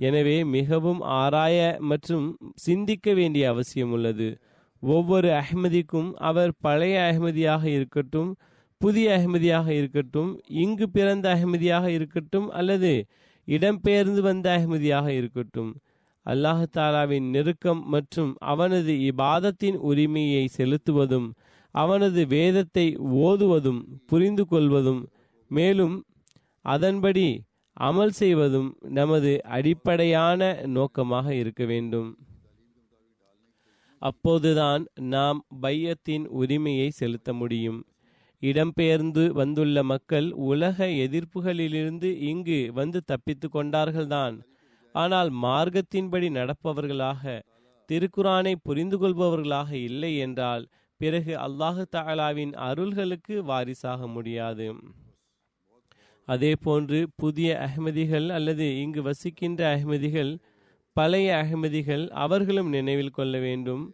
எனவே 0.00 0.36
மிகவும் 0.56 1.00
ஆராய 1.20 1.58
மற்றும் 1.90 2.26
சிந்திக்க 2.66 3.14
வேண்டிய 3.14 3.44
அவசியம் 3.48 3.92
உள்ளது. 3.92 4.28
ஒவ்வொரு 4.82 5.28
அஹ்மதிக்கும் 5.42 6.10
அவர் 6.30 6.52
பழைய 6.60 6.96
அஹ்மதியாக 7.10 7.64
இருக்கட்டும் 7.76 8.32
புதிய 8.84 9.08
அகமதியாக 9.16 9.68
இருக்கட்டும் 9.80 10.30
இங்கு 10.62 10.86
பிறந்த 10.88 11.26
அகமதியாக 11.34 11.86
இருக்கட்டும் 11.96 12.48
அல்லது 12.50 12.92
இடம்பெயர்ந்து 13.48 14.20
வந்த 14.20 14.46
அகமதியாக 14.58 15.06
இருக்கட்டும் 15.20 15.72
அல்லாஹு 16.26 16.66
தாலாவின் 16.76 17.26
நெருக்கம் 17.30 17.80
மற்றும் 17.84 18.30
அவனது 18.52 18.92
இபாதத்தின் 19.08 19.78
உரிமையை 19.90 20.44
செலுத்துவதும் 20.58 21.28
அவனது 21.74 22.20
வேதத்தை 22.26 22.86
ஓதுவதும் 23.24 23.80
புரிந்து 24.06 24.44
கொள்வதும் 24.46 25.02
மேலும் 25.50 25.96
அதன்படி 26.64 27.26
அமல் 27.80 28.14
செய்வதும் 28.20 28.68
நமது 28.98 29.30
அடிப்படையான 29.56 30.40
நோக்கமாக 30.76 31.26
இருக்க 31.34 31.62
வேண்டும். 31.64 32.10
அப்போதுதான் 34.02 34.82
நாம் 35.14 35.38
பையத்தின் 35.60 36.24
உரிமையை 36.40 36.88
செலுத்த 37.00 37.32
முடியும். 37.32 37.80
இடம்பெயர்ந்து 38.48 39.24
வந்துள்ள 39.32 39.76
மக்கள் 39.82 40.28
உலக 40.50 40.86
எதிர்ப்புகளிலிருந்து 41.04 42.08
இங்கு 42.30 42.58
வந்து 42.74 42.98
தப்பித்து 43.04 43.48
கொண்டார்கள்தான். 43.48 44.36
ஆனால் 44.94 45.30
மார்க்கத்தின்படி 45.44 46.28
நடப்பவர்களாக 46.30 47.22
திருக்குரானை 47.88 48.54
புரிந்து 48.62 48.96
கொள்பவர்களாக 48.98 49.70
இல்லை 49.88 50.12
என்றால் 50.16 50.64
பிறகு 51.00 51.32
அல்லாஹு 51.46 51.84
தாலாவின் 51.96 52.52
அருள்களுக்கு 52.68 53.34
வாரிசாக 53.44 54.06
முடியாது. 54.06 54.66
அதே 56.28 56.52
போன்று 56.56 56.98
புதிய 57.16 57.48
அஹ்மதிகள் 57.66 58.28
அல்லது 58.28 58.66
இங்கு 58.82 59.00
வசிக்கின்ற 59.02 59.60
அஹ்மதிகள் 59.76 60.32
பழைய 60.96 61.28
அகமதிகள் 61.42 62.04
அவர்களும் 62.24 62.68
நினைவில் 62.68 63.16
கொள்ள 63.18 63.34
வேண்டும். 63.38 63.84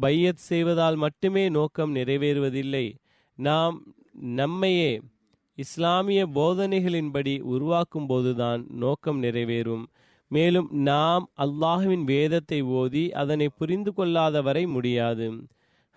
பையத் 0.00 0.36
செய்வதால் 0.36 0.96
மட்டுமே 0.96 1.48
நோக்கம் 1.48 1.94
நிறைவேறுவதில்லை. 1.94 2.94
நாம் 3.34 3.94
நம்மையே 4.12 5.00
இஸ்லாமிய 5.54 6.28
போதனைகளின்படி 6.28 7.40
உருவாக்கும் 7.40 8.06
போதுதான் 8.06 8.66
நோக்கம் 8.68 9.22
நிறைவேறும். 9.22 9.84
மேலும் 10.28 10.68
நாம் 10.70 11.30
அல்லாஹுவின் 11.36 12.04
வேதத்தை 12.04 12.62
ஓதி 12.62 13.12
அதனை 13.12 13.48
புரிந்து 13.48 13.94
கொள்ளாத 13.94 14.42
வரை 14.42 14.66
முடியாது. 14.66 15.30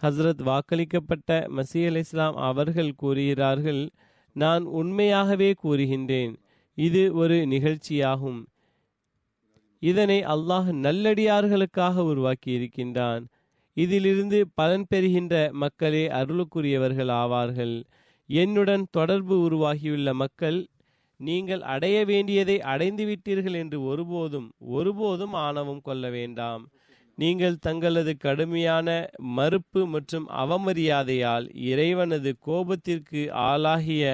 ஹஸ்ரத் 0.02 0.42
வாக்களிக்கப்பட்ட 0.42 1.32
மசீ 1.32 1.86
அல் 1.86 1.96
இஸ்லாம் 1.96 2.36
அவர்கள் 2.36 2.96
கூறுகிறார்கள் 2.96 3.90
நான் 4.34 4.64
உண்மையாகவே 4.64 5.54
கூறுகின்றேன். 5.64 6.36
இது 6.74 7.14
ஒரு 7.14 7.36
நிகழ்ச்சியாகும். 7.36 8.46
இதனை 9.80 10.24
அல்லாஹ் 10.24 10.72
நல்லடியார்களுக்காக 10.88 11.96
உருவாக்கி 11.96 12.52
இருக்கின்றான் 12.52 13.28
இதிலிருந்து 13.78 14.48
பலன் 14.56 14.86
பெறுகின்ற 14.90 15.36
மக்களே 15.54 16.08
அருளுக்குரியவர்கள் 16.08 17.12
ஆவார்கள். 17.24 17.76
என்னுடன் 18.30 18.86
தொடர்பு 18.92 19.36
உருவாகியுள்ள 19.42 20.14
மக்கள் 20.14 20.60
நீங்கள் 21.20 21.62
அடைய 21.74 22.06
வேண்டியதை 22.06 22.60
அடைந்து 22.62 23.04
விட்டீர்கள் 23.06 23.54
என்று 23.54 23.78
ஒருபோதும் 23.84 24.48
ஒருபோதும் 24.60 25.34
ஆணவம் 25.34 25.82
கொள்ள 25.82 26.10
வேண்டாம். 26.10 26.64
நீங்கள் 27.18 27.58
தங்களது 27.60 28.18
கடுமையான 28.18 28.88
மறுப்பு 29.38 29.82
மற்றும் 29.86 30.28
அவமரியாதையால் 30.44 31.46
இறைவனது 31.72 32.32
கோபத்திற்கு 32.48 33.22
ஆளாகிய 33.50 34.06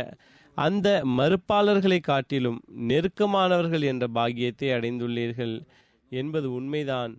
அந்த 0.58 0.88
மறுப்பாளர்களை 1.18 2.00
காட்டிலும் 2.00 2.60
நெருக்கமானவர்கள் 2.90 3.82
என்ற 3.82 4.08
பாக்கியத்தை 4.08 4.70
அடைந்துள்ளீர்கள் 4.70 5.56
என்பது 6.12 6.48
உண்மைதான். 6.52 7.14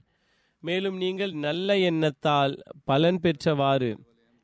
மேலும் 0.63 0.97
நீங்கள் 0.97 1.33
நல்ல 1.33 1.79
எண்ணத்தால் 1.79 2.55
பலன் 2.85 3.21
பெற்றவாறு 3.21 3.91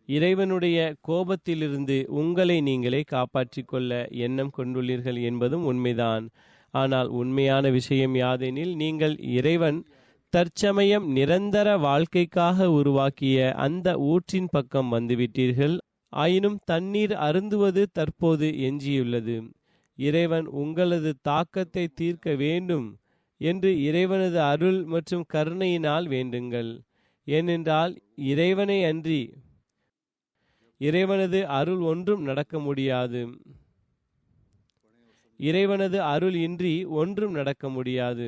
இறைவனுடைய 0.08 0.78
கோபத்திலிருந்து 1.08 2.04
உங்களை 2.04 2.60
நீங்களே 2.60 3.00
காப்பாற்றிக் 3.06 3.68
கொள்ள 3.68 4.06
எண்ணம் 4.08 4.52
கொண்டுள்ளீர்கள் 4.56 5.22
என்பதும் 5.22 5.64
உண்மைதான். 5.64 6.28
ஆனால் 6.70 7.08
உண்மையான 7.08 7.70
விஷயம் 7.70 8.14
யாதெனில் 8.14 8.74
நீங்கள் 8.74 9.16
இறைவன் 9.18 9.78
தற்சமயம் 10.32 11.06
நிரந்தர 11.12 11.78
வாழ்க்கைக்காக 11.78 12.70
உருவாக்கிய 12.70 13.52
அந்த 13.54 13.88
ஊற்றின் 14.12 14.48
பக்கம் 14.50 14.92
வந்துவிட்டீர்கள். 14.92 15.76
ஆயினும் 16.12 16.58
தண்ணீர் 16.64 17.12
அருந்துவது 17.12 17.84
தற்போது 17.92 18.48
எஞ்சியுள்ளது. 18.68 19.36
இறைவன் 19.98 20.46
உங்களது 20.46 21.14
தாக்கத்தை 21.22 21.88
தீர்க்க 21.94 22.34
வேண்டும். 22.34 22.86
என்று 23.40 23.70
இறைவனது 23.88 24.38
அருள் 24.52 24.80
மற்றும் 24.94 25.24
கருணையினால் 25.34 26.06
வேண்டுங்கள். 26.08 26.70
ஏனென்றால் 27.26 27.92
இறைவனை 28.32 28.78
அன்றி 28.84 29.22
இறைவனது 30.80 31.38
அருள் 31.58 31.82
ஒன்றும் 31.90 32.22
நடக்க 32.22 32.54
முடியாது. 32.58 33.20
இறைவனது 35.40 35.98
அருள் 36.14 36.36
இன்றி 36.46 36.74
ஒன்றும் 37.00 37.36
நடக்க 37.38 37.68
முடியாது. 37.68 38.26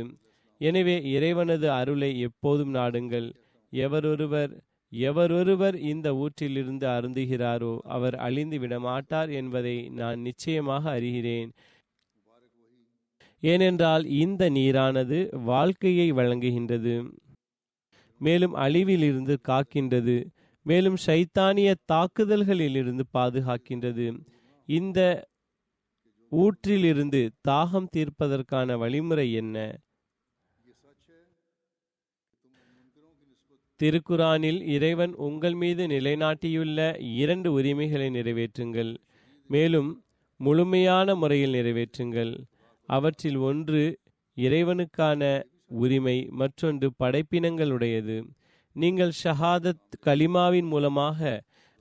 எனவே 0.61 0.97
இறைவனது 1.17 1.69
அருளை 1.71 2.11
எப்போதும் 2.29 2.73
நாடுங்கள். 2.75 3.29
எவரொருவர் 3.73 4.53
எவரொருவர் 4.93 5.77
இந்த 5.93 6.09
ஊற்றிலிருந்து 6.23 6.87
அருந்துகிறாரோ 6.97 7.73
அவர் 7.95 8.17
அழிந்து 8.27 8.59
விட 8.59 8.75
மாட்டார் 8.81 9.31
என்பதை 9.31 9.77
நான் 10.01 10.19
நிச்சயமாக 10.21 10.85
அறிகிறேன். 10.99 11.51
ஏனென்றால் 13.47 14.05
இந்த 14.23 14.51
நீரானது 14.51 15.19
வாழ்க்கையை 15.45 16.13
வழங்குகின்றது. 16.13 16.95
மேலும் 18.19 18.55
அழிவிலிருந்து 18.55 19.35
காக்கின்றது. 19.49 20.17
மேலும் 20.63 20.97
சைத்தானிய 21.07 21.75
தாக்குதல்களிலிருந்து 21.93 23.05
பாதுகாக்கின்றது. 23.19 24.07
இந்த 24.67 25.01
ஊற்றிலிருந்து 26.31 27.21
தாகம் 27.49 27.91
தீர்ப்பதற்கான 27.97 28.79
வழிமுறை 28.79 29.27
என்ன? 29.33 29.79
திருக்குரானில் 33.83 34.61
இறைவன் 34.67 35.15
உங்கள் 35.15 35.55
மீது 35.55 35.87
நிலைநாட்டியுள்ள 35.87 36.81
இரண்டு 37.17 37.53
உரிமைகளை 37.53 38.09
நிறைவேற்றுங்கள். 38.09 38.93
மேலும் 39.49 39.91
முழுமையான 40.37 41.15
முறையில் 41.15 41.53
நிறைவேற்றுங்கள். 41.53 42.33
அவற்றில் 42.87 43.37
ஒன்று 43.37 43.83
இறைவனுக்கான 44.37 45.23
உரிமை 45.69 46.27
மற்றொன்று 46.31 46.91
படைப்பினங்களுடையது. 46.99 48.17
நீங்கள் 48.77 49.13
ஷஹாதத் 49.25 49.95
கலிமாவின் 50.07 50.69
மூலமாக 50.69 51.21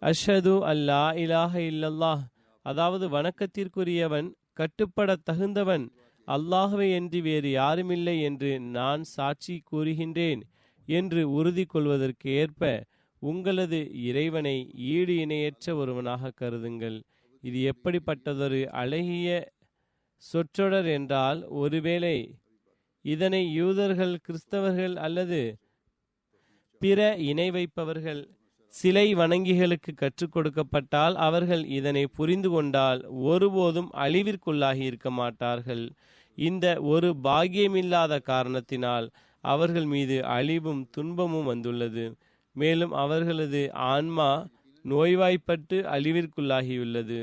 அஷது 0.01 0.53
அல்லா 0.71 1.03
இலாஹ 1.23 1.53
இல்லல்லாஹ் 1.71 2.23
அதாவது 2.65 3.05
வணக்கத்திற்குரியவன் 3.09 4.29
கட்டுப்பட 4.53 5.15
தகுந்தவன் 5.29 5.85
அல்லாஹுவை 6.27 6.87
என்று 6.91 7.21
வேறு 7.21 7.49
யாருமில்லை 7.49 8.21
என்று 8.21 8.59
நான் 8.59 9.03
சாட்சி 9.03 9.55
கூறுகின்றேன் 9.71 10.41
என்று 10.87 11.21
உறுதி 11.29 11.65
கொள்வதற்கு 11.65 12.29
ஏற்ப 12.31 12.83
உங்களது 13.19 13.79
இறைவனை 14.03 14.57
ஈடு 14.73 15.15
இணையற்ற 15.15 15.75
ஒருவனாக 15.75 16.31
கருதுங்கள். 16.41 16.97
இது 17.43 17.59
எப்படிப்பட்டதொரு 17.71 18.65
அழகிய 18.81 19.27
சொற்றொடர் 20.31 20.87
என்றால் 20.87 21.39
ஒருவேளை 21.55 22.17
இதனை 23.05 23.41
யூதர்கள் 23.53 24.15
கிறிஸ்தவர்கள் 24.25 24.95
அல்லது 24.95 25.41
பிற 26.81 26.99
இணை 27.29 27.51
வைப்பவர்கள் 27.51 28.21
சிலை 28.73 29.05
வணங்கிகளுக்கு 29.15 29.91
கற்றுக் 29.95 30.33
கொடுக்கப்பட்டால் 30.35 31.15
அவர்கள் 31.27 31.63
இதனை 31.69 32.03
புரிந்து 32.07 32.49
கொண்டால் 32.49 33.01
ஒருபோதும் 33.25 33.89
அழிவிற்குள்ளாகி 33.95 34.83
இருக்க 34.89 35.09
மாட்டார்கள். 35.11 35.83
இந்த 36.37 36.65
ஒரு 36.93 37.09
பாகியமில்லாத 37.23 38.13
காரணத்தினால் 38.21 39.07
அவர்கள் 39.43 39.85
மீது 39.85 40.17
அழிவும் 40.37 40.81
துன்பமும் 40.91 41.45
வந்துள்ளது. 41.45 42.05
மேலும் 42.55 42.93
அவர்களது 43.03 43.61
ஆன்மா 43.73 44.29
நோய்வாய்ப்பட்டு 44.85 45.77
அழிவிற்குள்ளாகியுள்ளது. 45.95 47.19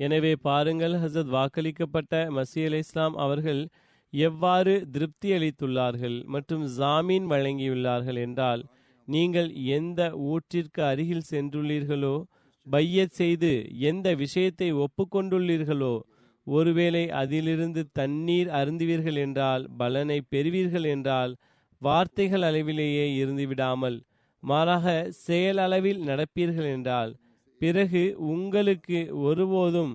எனவே 0.00 0.32
பாருங்கள் 0.42 0.94
ஹசரத் 0.94 1.34
வாக்களிக்கப்பட்ட 1.34 2.22
மசீல் 2.30 2.66
அலி 2.66 2.78
இஸ்லாம் 2.78 3.16
அவர்கள் 3.16 3.60
எவ்வாறு 4.12 4.74
திருப்தி 4.92 5.28
அளித்துள்ளார்கள் 5.32 6.16
மற்றும் 6.26 6.64
ஜாமீன் 6.76 7.26
வழங்கியுள்ளார்கள் 7.26 8.16
என்றால் 8.16 8.62
நீங்கள் 9.08 9.50
எந்த 9.70 10.00
ஊற்றிற்கு 10.28 10.80
அருகில் 10.82 11.28
சென்றுள்ளீர்களோ 11.30 12.14
பையத் 12.66 13.12
செய்து 13.12 13.52
எந்த 13.82 14.08
விஷயத்தை 14.14 14.68
ஒப்புக்கொண்டுள்ளீர்களோ 14.76 15.94
ஒருவேளை 16.46 17.10
அதிலிருந்து 17.12 17.82
தண்ணீர் 17.92 18.50
அருந்துவீர்கள் 18.50 19.16
என்றால் 19.16 19.64
பலனை 19.76 20.18
பெறுவீர்கள் 20.30 20.84
என்றால் 20.84 21.32
வார்த்தைகள் 21.82 22.42
அளவிலேயே 22.42 23.06
இருந்துவிடாமல் 23.14 23.98
மாறாக 24.42 24.86
செயல் 25.20 25.56
அளவில் 25.58 26.00
நடப்பீர்கள் 26.02 26.68
என்றால் 26.68 27.12
பிறகு 27.62 28.02
உங்களுக்கு 28.32 29.00
ஒருபோதும் 29.26 29.92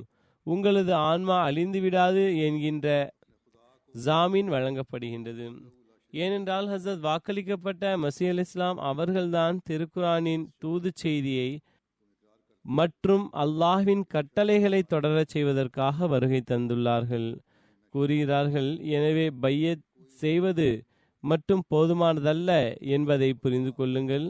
உங்களது 0.47 0.93
ஆன்மா 1.10 1.38
அழிந்துவிடாது 1.47 2.23
என்கின்ற 2.45 2.88
ஜாமீன் 3.95 4.49
வழங்கப்படுகின்றது. 4.53 5.45
ஏனென்றால் 6.13 6.67
ஹசரத் 6.73 7.03
வாக்களிக்கப்பட்ட 7.08 7.84
மசீல் 8.03 8.32
அல் 8.34 8.43
இஸ்லாம் 8.43 8.77
அவர்கள்தான் 8.89 9.58
திருக்குரானின் 9.69 10.45
தூது 10.58 10.89
செய்தியை 11.03 11.49
மற்றும் 12.65 13.25
அல்லாஹ்வின் 13.43 14.03
கட்டளைகளை 14.13 14.82
தொடரச் 14.93 15.34
செய்வதற்காக 15.34 16.08
வருகை 16.13 16.41
தந்துள்ளார்கள். 16.51 17.27
கூறுகிறார்கள் 17.93 18.69
எனவே 18.95 19.25
பைய 19.43 19.75
செய்வது 20.23 20.69
மட்டும் 21.23 21.63
போதுமானதல்ல 21.73 22.51
என்பதை 22.95 23.30
புரிந்து 23.43 23.73
கொள்ளுங்கள். 23.73 24.27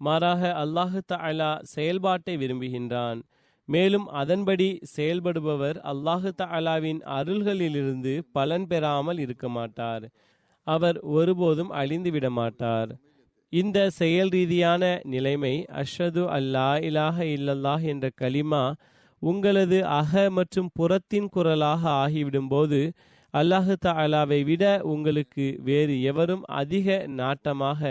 மாறாக 0.00 0.42
அல்லாஹு 0.62 1.00
தலா 1.12 1.50
செயல்பாட்டை 1.74 2.34
விரும்புகின்றான். 2.42 3.20
மேலும் 3.68 4.06
அதன்படி 4.20 4.68
செயல்படுபவர் 4.96 5.78
அல்லாஹு 5.92 6.30
தலாவின் 6.42 7.00
அருள்களிலிருந்து 7.18 8.14
பலன் 8.32 8.66
பெறாமல் 8.66 9.18
இருக்க 9.18 9.46
மாட்டார். 9.48 10.04
அவர் 10.66 10.98
ஒருபோதும் 11.18 11.74
அழிந்து 11.80 12.10
விட 12.10 12.26
மாட்டார். 12.30 12.90
இந்த 13.52 13.78
செயல் 13.90 14.30
ரீதியான 14.30 14.82
நிலைமை 15.12 15.54
அஷ்ரது 15.82 16.22
அல்லா 16.38 16.68
இலாஹ 16.88 17.16
இல்லல்லாஹ் 17.36 17.84
என்ற 17.92 18.06
கலிமா 18.22 18.64
உங்களது 19.22 19.78
அக 20.00 20.12
மற்றும் 20.30 20.68
புறத்தின் 20.74 21.28
குரலாக 21.28 21.82
ஆகிவிடும்போது 22.02 22.80
அல்லாஹு 23.34 23.72
தஆலாவை 23.86 24.40
விட 24.50 24.64
உங்களுக்கு 24.84 25.46
வேறு 25.62 25.94
எவரும் 26.10 26.44
அதிக 26.60 26.98
நாட்டமாக 27.20 27.82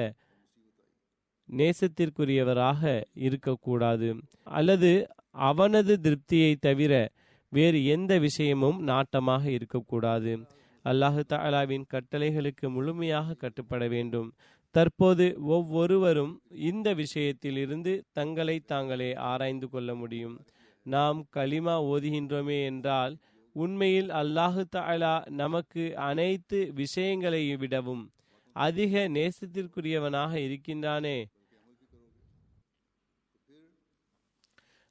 நேசத்திற்குரியவராக 1.49 3.03
இருக்கக்கூடாது. 3.13 4.15
அல்லது 4.43 4.91
அவனது 5.31 5.99
திருப்தியை 6.01 6.55
தவிர 6.59 7.11
வேறு 7.49 7.85
எந்த 7.85 8.19
விஷயமும் 8.19 8.87
நாட்டமாக 8.87 9.45
இருக்கக்கூடாது. 9.45 10.39
அல்லாஹு 10.85 11.21
தாலாவின் 11.29 11.85
கட்டளைகளுக்கு 11.93 12.69
முழுமையாக 12.69 13.33
கட்டுப்பட 13.33 13.87
வேண்டும். 13.87 14.35
தற்போது 14.71 15.35
ஒவ்வொருவரும் 15.39 16.41
இந்த 16.49 16.93
விஷயத்தில் 16.93 17.57
இருந்து 17.57 18.03
தங்களை 18.11 18.59
தாங்களே 18.59 19.15
ஆராய்ந்து 19.15 19.69
கொள்ள 19.69 19.95
முடியும். 19.95 20.45
நாம் 20.85 21.27
களிமா 21.37 21.75
ஓதுகின்றோமே 21.91 22.63
என்றால் 22.63 23.17
உண்மையில் 23.51 24.09
அல்லாஹு 24.09 24.63
தாலா 24.75 25.27
நமக்கு 25.31 25.95
அனைத்து 25.95 26.71
விஷயங்களை 26.73 27.55
விடவும் 27.55 28.11
அதிக 28.53 29.07
நேசத்திற்குரியவனாக 29.07 30.33
இருக்கின்றானே 30.37 31.17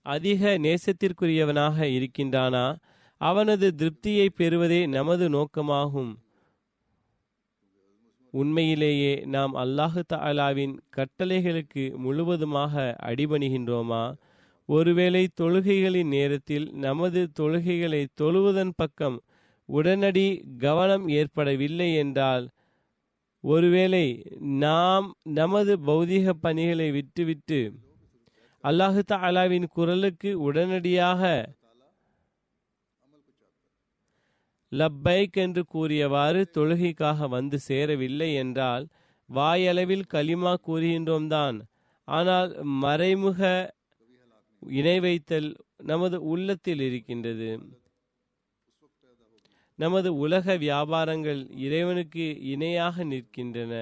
அதிக 0.06 0.58
நேசத்திற்குரியவனாக 0.58 1.86
இருக்கின்றானா? 1.96 2.66
அவனது 3.20 3.66
திருப்தியை 3.76 4.26
பெறுவதே 4.34 4.80
நமது 4.86 5.26
நோக்கமாகும். 5.28 6.12
உண்மையிலேயே 8.34 9.12
நாம் 9.26 9.54
அல்லாஹு 9.54 10.02
தாலாவின் 10.12 10.74
கட்டளைகளுக்கு 10.96 11.84
முழுவதுமாக 11.96 12.74
அடிபணிகின்றோமா? 13.02 14.04
ஒருவேளை 14.68 15.22
தொழுகைகளின் 15.40 16.10
நேரத்தில் 16.16 16.66
நமது 16.76 17.20
தொழுகைகளை 17.40 18.02
தொழுவதன் 18.20 18.72
பக்கம் 18.76 19.16
உடனடி 19.68 20.26
கவனம் 20.58 21.08
ஏற்படவில்லை 21.08 21.88
என்றால் 21.94 22.44
ஒருவேளை 23.44 24.06
நாம் 24.60 25.06
நமது 25.34 25.72
பௌதீக 25.86 26.32
பணிகளை 26.40 26.88
விட்டுவிட்டு 26.90 27.60
அல்லாஹு 28.66 29.00
தாலாவின் 29.12 29.66
குரலுக்கு 29.74 30.30
உடனடியாக 30.46 31.22
லப்பைக் 34.72 35.36
என்று 35.36 35.62
கூறியவாறு 35.64 36.40
தொழுகைக்காக 36.56 37.28
வந்து 37.28 37.58
சேரவில்லை 37.68 38.30
என்றால் 38.34 38.84
வாயளவில் 39.28 40.04
களிமா 40.14 40.52
கூறுகின்றோம் 40.66 41.26
தான் 41.26 41.56
ஆனால் 42.08 42.50
மறைமுக 42.82 43.40
இணை 44.62 44.96
வைத்தல் 45.00 45.48
நமது 45.82 46.16
உள்ளத்தில் 46.22 46.80
இருக்கின்றது. 46.80 47.50
நமது 49.78 50.10
உலக 50.16 50.54
வியாபாரங்கள் 50.56 51.40
இறைவனுக்கு 51.56 52.26
இணையாக 52.52 53.04
நிற்கின்றன. 53.04 53.72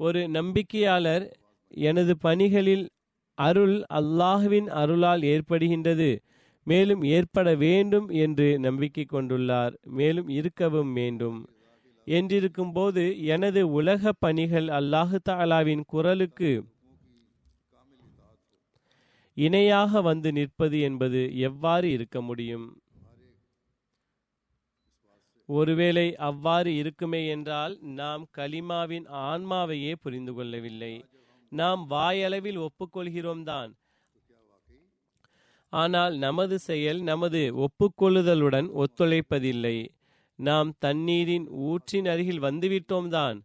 ஒரு 0.00 0.20
நம்பிக்கையாளர் 0.28 1.26
எனது 1.70 2.16
பணிகளில் 2.16 2.90
அருள் 3.34 3.84
அல்லாஹுவின் 3.94 4.66
அருளால் 4.66 5.22
ஏற்படுகின்றது. 5.22 6.18
மேலும் 6.64 7.02
ஏற்பட 7.02 7.54
வேண்டும் 7.54 8.08
என்று 8.08 8.58
நம்பிக்கை 8.58 9.06
கொண்டுள்ளார். 9.12 9.74
மேலும் 9.82 10.28
இருக்கவும் 10.28 10.92
வேண்டும். 10.92 11.38
என்றிருக்கும் 12.06 12.72
போது 12.72 13.24
எனது 13.24 13.70
உலக 13.70 14.12
பணிகள் 14.18 14.68
அல்லாஹு 14.68 15.18
தாலாவின் 15.28 15.82
குரலுக்கு 15.86 16.50
இணையாக 19.36 20.00
வந்து 20.00 20.32
நிற்பது 20.32 20.80
என்பது 20.80 21.36
எவ்வாறு 21.36 21.90
இருக்க 21.90 22.20
முடியும்? 22.20 22.80
ஒருவேளை 25.46 26.16
அவ்வாறு 26.16 26.74
இருக்குமே 26.76 27.28
என்றால் 27.28 27.78
நாம் 27.80 28.26
கலிமாவின் 28.38 29.06
ஆன்மாவையே 29.08 29.92
புரிந்து 30.00 30.34
கொள்ளவில்லை. 30.34 31.04
நாம் 31.52 31.82
வாயளவில் 31.86 32.58
ஒப்புக்கொள்கிறோம் 32.66 33.42
தான் 33.42 33.70
ஆனால் 35.72 36.14
நமது 36.18 36.56
செயல் 36.66 37.00
நமது 37.02 37.40
ஒப்புக்கொள்ளுதலுடன் 37.64 38.68
ஒத்துழைப்பதில்லை. 38.82 39.76
நாம் 40.38 40.70
தண்ணீரின் 40.78 41.46
ஊற்றின் 41.68 42.08
அருகில் 42.12 42.44
வந்துவிட்டோம் 42.46 43.08
தான் 43.16 43.38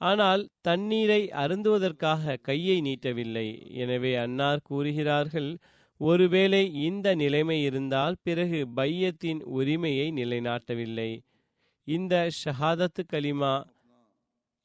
ஆனால் 0.00 0.42
தண்ணீரை 0.60 1.20
அருந்துவதற்காக 1.42 2.36
கையை 2.48 2.76
நீட்டவில்லை. 2.86 3.48
எனவே 3.82 4.12
அன்னார் 4.24 4.66
கூறுகிறார்கள் 4.68 5.50
ஒருவேளை 6.00 6.62
இந்த 6.88 7.14
நிலைமை 7.14 7.58
இருந்தால் 7.62 8.18
பிறகு 8.22 8.60
பையத்தின் 8.78 9.40
உரிமையை 9.58 10.06
நிலைநாட்டவில்லை. 10.12 11.10
இந்த 11.88 12.14
ஷஹாதத்து 12.42 13.02
கலிமா 13.12 13.54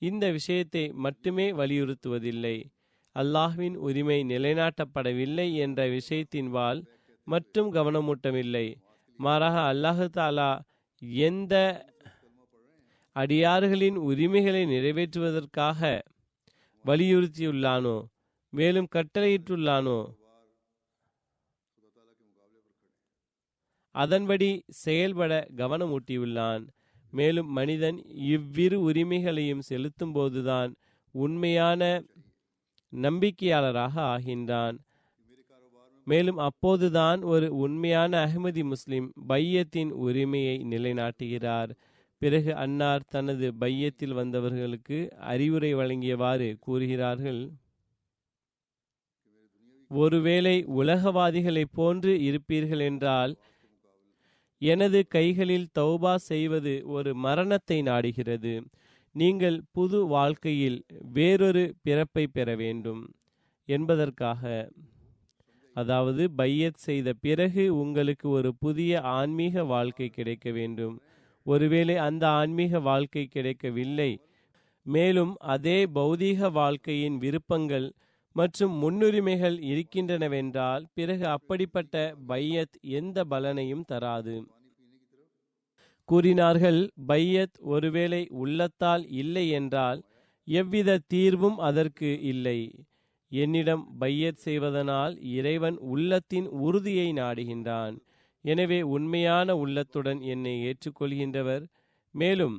இந்த 0.02 0.26
விஷயத்தை 0.32 0.86
மட்டுமே 1.06 1.48
வலியுறுத்துவதில்லை. 1.60 2.58
அல்லாஹ்வின் 3.16 3.76
உரிமை 3.88 4.18
நிலைநாட்டப்படவில்லை 4.24 5.48
என்ற 5.56 5.80
விஷயத்தின்பால் 5.88 6.80
மற்றும் 7.28 7.70
கவனமூட்டவில்லை. 7.74 8.68
மாறாக 9.20 9.58
அல்லாஹு 9.72 10.06
தாலா 10.18 10.52
எந்த 11.26 11.54
அடியார்களின் 13.16 13.98
உரிமைகளை 14.10 14.64
நிறைவேற்றுவதற்காக 14.66 15.82
வலியுறுத்தியுள்ளானோ 16.86 17.98
மேலும் 18.54 18.92
கட்டளையிட்டுள்ளானோ 18.96 20.00
அதன்படி 23.96 24.48
செயல்பட 24.84 25.34
கவனமூட்டியுள்ளான். 25.58 26.64
மேலும் 27.14 27.50
மனிதன் 27.58 27.98
இவ்விரு 28.34 28.78
உரிமைகளையும் 28.82 29.66
செலுத்தும் 29.70 30.14
போதுதான் 30.14 30.72
உண்மையான 31.16 31.82
நம்பிக்கையாளராக 33.02 33.96
ஆகின்றான். 33.96 34.78
மேலும் 36.06 36.38
அப்போதுதான் 36.38 37.22
ஒரு 37.22 37.56
உண்மையான 37.56 38.26
அகமதி 38.26 38.64
முஸ்லிம் 38.64 39.14
பையத்தின் 39.28 39.92
உரிமையை 39.92 40.58
நிலைநாட்டுகிறார். 40.70 41.72
பிறகு 42.18 42.56
அன்னார் 42.56 43.04
தனது 43.10 43.54
பையத்தில் 43.54 44.16
வந்தவர்களுக்கு 44.16 45.10
அறிவுரை 45.10 45.76
வழங்கியவாறு 45.76 46.56
கூறுகிறார்கள். 46.60 47.52
ஒருவேளை 49.90 50.66
உலகவாதிகளைப் 50.66 51.74
போன்று 51.74 52.14
இருப்பீர்கள் 52.18 52.80
என்றால் 52.80 53.36
எனது 54.58 55.08
கைகளில் 55.08 55.68
தௌபா 55.80 56.16
செய்வது 56.16 56.82
ஒரு 56.86 57.16
மரணத்தை 57.16 57.82
நாடுகிறது. 57.82 58.64
நீங்கள் 59.16 59.62
புது 59.72 60.06
வாழ்க்கையில் 60.06 60.86
வேறொரு 61.14 61.76
பிறப்பை 61.82 62.28
பெற 62.28 62.56
வேண்டும் 62.56 63.14
என்பதற்காக. 63.66 64.72
அதாவது 65.74 66.32
பையத் 66.32 66.76
செய்த 66.76 67.14
பிறகு 67.14 67.76
உங்களுக்கு 67.76 68.30
ஒரு 68.30 68.56
புதிய 68.56 69.02
ஆன்மீக 69.02 69.64
வாழ்க்கை 69.64 70.10
கிடைக்க 70.10 70.52
வேண்டும். 70.52 71.02
ஒருவேளை 71.44 71.98
அந்த 71.98 72.30
ஆன்மீக 72.30 72.80
வாழ்க்கை 72.80 73.26
கிடைக்கவில்லை. 73.26 74.20
மேலும் 74.84 75.36
அதே 75.40 75.86
பௌதீக 75.86 76.52
வாழ்க்கையின் 76.52 77.18
விருப்பங்கள் 77.18 77.94
மற்றும் 78.34 78.74
முன்னுரிமைகள் 78.82 79.58
இருக்கின்றனவென்றால் 79.64 80.84
பிறகு 80.94 81.28
அப்படிப்பட்ட 81.28 82.16
பையத் 82.28 82.78
எந்த 82.82 83.24
பலனையும் 83.30 83.86
தராது. 83.86 84.53
கூறினார்கள் 86.10 86.90
பையத் 87.08 87.58
ஒருவேளை 87.66 88.28
உள்ளத்தால் 88.30 89.08
இல்லை 89.08 89.50
என்றால் 89.50 90.00
எவ்வித 90.48 91.00
தீர்வும் 91.08 91.58
அதற்கு 91.58 92.22
இல்லை. 92.22 92.60
என்னிடம் 93.32 93.98
பையத் 94.00 94.42
செய்வதனால் 94.46 95.14
இறைவன் 95.22 95.78
உள்ளத்தின் 95.78 96.48
உறுதியை 96.66 97.14
நாடுகின்றான். 97.14 97.96
எனவே 98.46 98.82
உண்மையான 98.82 99.56
உள்ளத்துடன் 99.56 100.22
என்னை 100.22 100.54
ஏற்றுக்கொள்கின்றவர். 100.64 101.66
மேலும் 102.16 102.58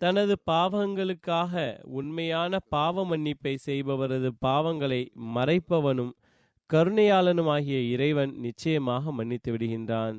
தனது 0.00 0.34
பாவங்களுக்காக 0.50 1.54
உண்மையான 1.90 2.58
பாவ 2.68 3.04
மன்னிப்பை 3.04 3.54
செய்பவரது 3.66 4.30
பாவங்களை 4.46 5.00
மறைப்பவனும் 5.34 6.12
கருணையாளனுமாகிய 6.70 7.78
இறைவன் 7.88 8.32
நிச்சயமாக 8.36 9.12
மன்னித்து 9.12 9.52
விடுகின்றான். 9.52 10.18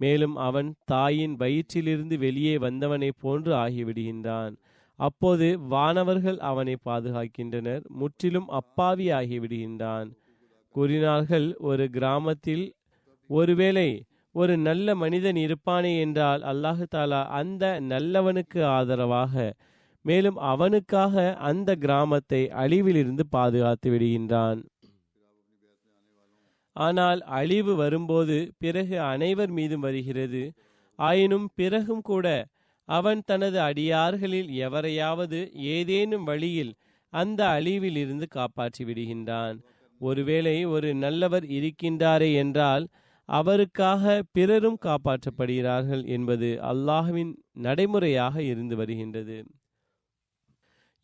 மேலும் 0.00 0.36
அவன் 0.46 0.70
தாயின் 0.84 1.34
வயிற்றிலிருந்து 1.36 2.16
வெளியே 2.18 2.54
வந்தவனைப் 2.58 3.20
போன்று 3.20 3.52
ஆகிவிடுகின்றான். 3.54 4.54
அப்போது 4.98 5.46
வானவர்கள் 5.70 6.38
அவனை 6.50 6.74
பாதுகாக்கின்றனர் 6.84 7.82
முற்றிலும் 8.00 8.48
அப்பாவி 8.60 9.06
ஆகிவிடுகின்றான் 9.10 10.08
கூறினார்கள் 10.74 11.48
ஒரு 11.62 11.84
கிராமத்தில் 11.90 12.64
ஒருவேளை 13.30 13.88
ஒரு 14.34 14.54
நல்ல 14.58 14.94
மனிதன் 14.94 15.36
இருப்பானே 15.36 15.92
என்றால் 15.98 16.42
அல்லாஹு 16.42 16.86
தாலா 16.94 17.20
அந்த 17.38 17.64
நல்லவனுக்கு 17.88 18.60
ஆதரவாக 18.70 19.34
மேலும் 20.04 20.38
அவனுக்காக 20.46 21.14
அந்த 21.42 21.70
கிராமத்தை 21.76 22.40
அழிவிலிருந்து 22.54 23.24
பாதுகாத்து 23.30 23.90
விடுகின்றான். 23.90 24.60
ஆனால் 26.76 27.20
அழிவு 27.38 27.72
வரும்போது 27.74 28.36
பிறகு 28.58 28.96
அனைவர் 29.12 29.52
மீதும் 29.52 29.80
வருகிறது. 29.80 30.42
ஆயினும் 30.98 31.48
பிறகும் 31.54 32.02
கூட 32.02 32.26
அவன் 32.88 33.20
தனது 33.26 33.58
அடியார்களில் 33.60 34.50
எவரையாவது 34.66 35.38
ஏதேனும் 35.76 36.24
வழியில் 36.24 36.72
அந்த 37.12 37.40
அழிவில் 37.48 37.96
இருந்து 37.96 38.26
காப்பாற்றி 38.28 38.82
விடுகின்றான். 38.84 39.56
ஒருவேளை 40.00 40.56
ஒரு 40.66 40.88
நல்லவர் 40.94 41.46
இருக்கின்றாரே 41.50 42.30
என்றால் 42.34 42.84
அவருக்காக 43.28 44.02
பிறரும் 44.32 44.78
காப்பாற்றப்படுகிறார்கள் 44.82 46.04
என்பது 46.06 46.48
அல்லாஹ்வின் 46.62 47.32
நடைமுறையாக 47.58 48.36
இருந்து 48.42 48.74
வருகின்றது. 48.76 49.38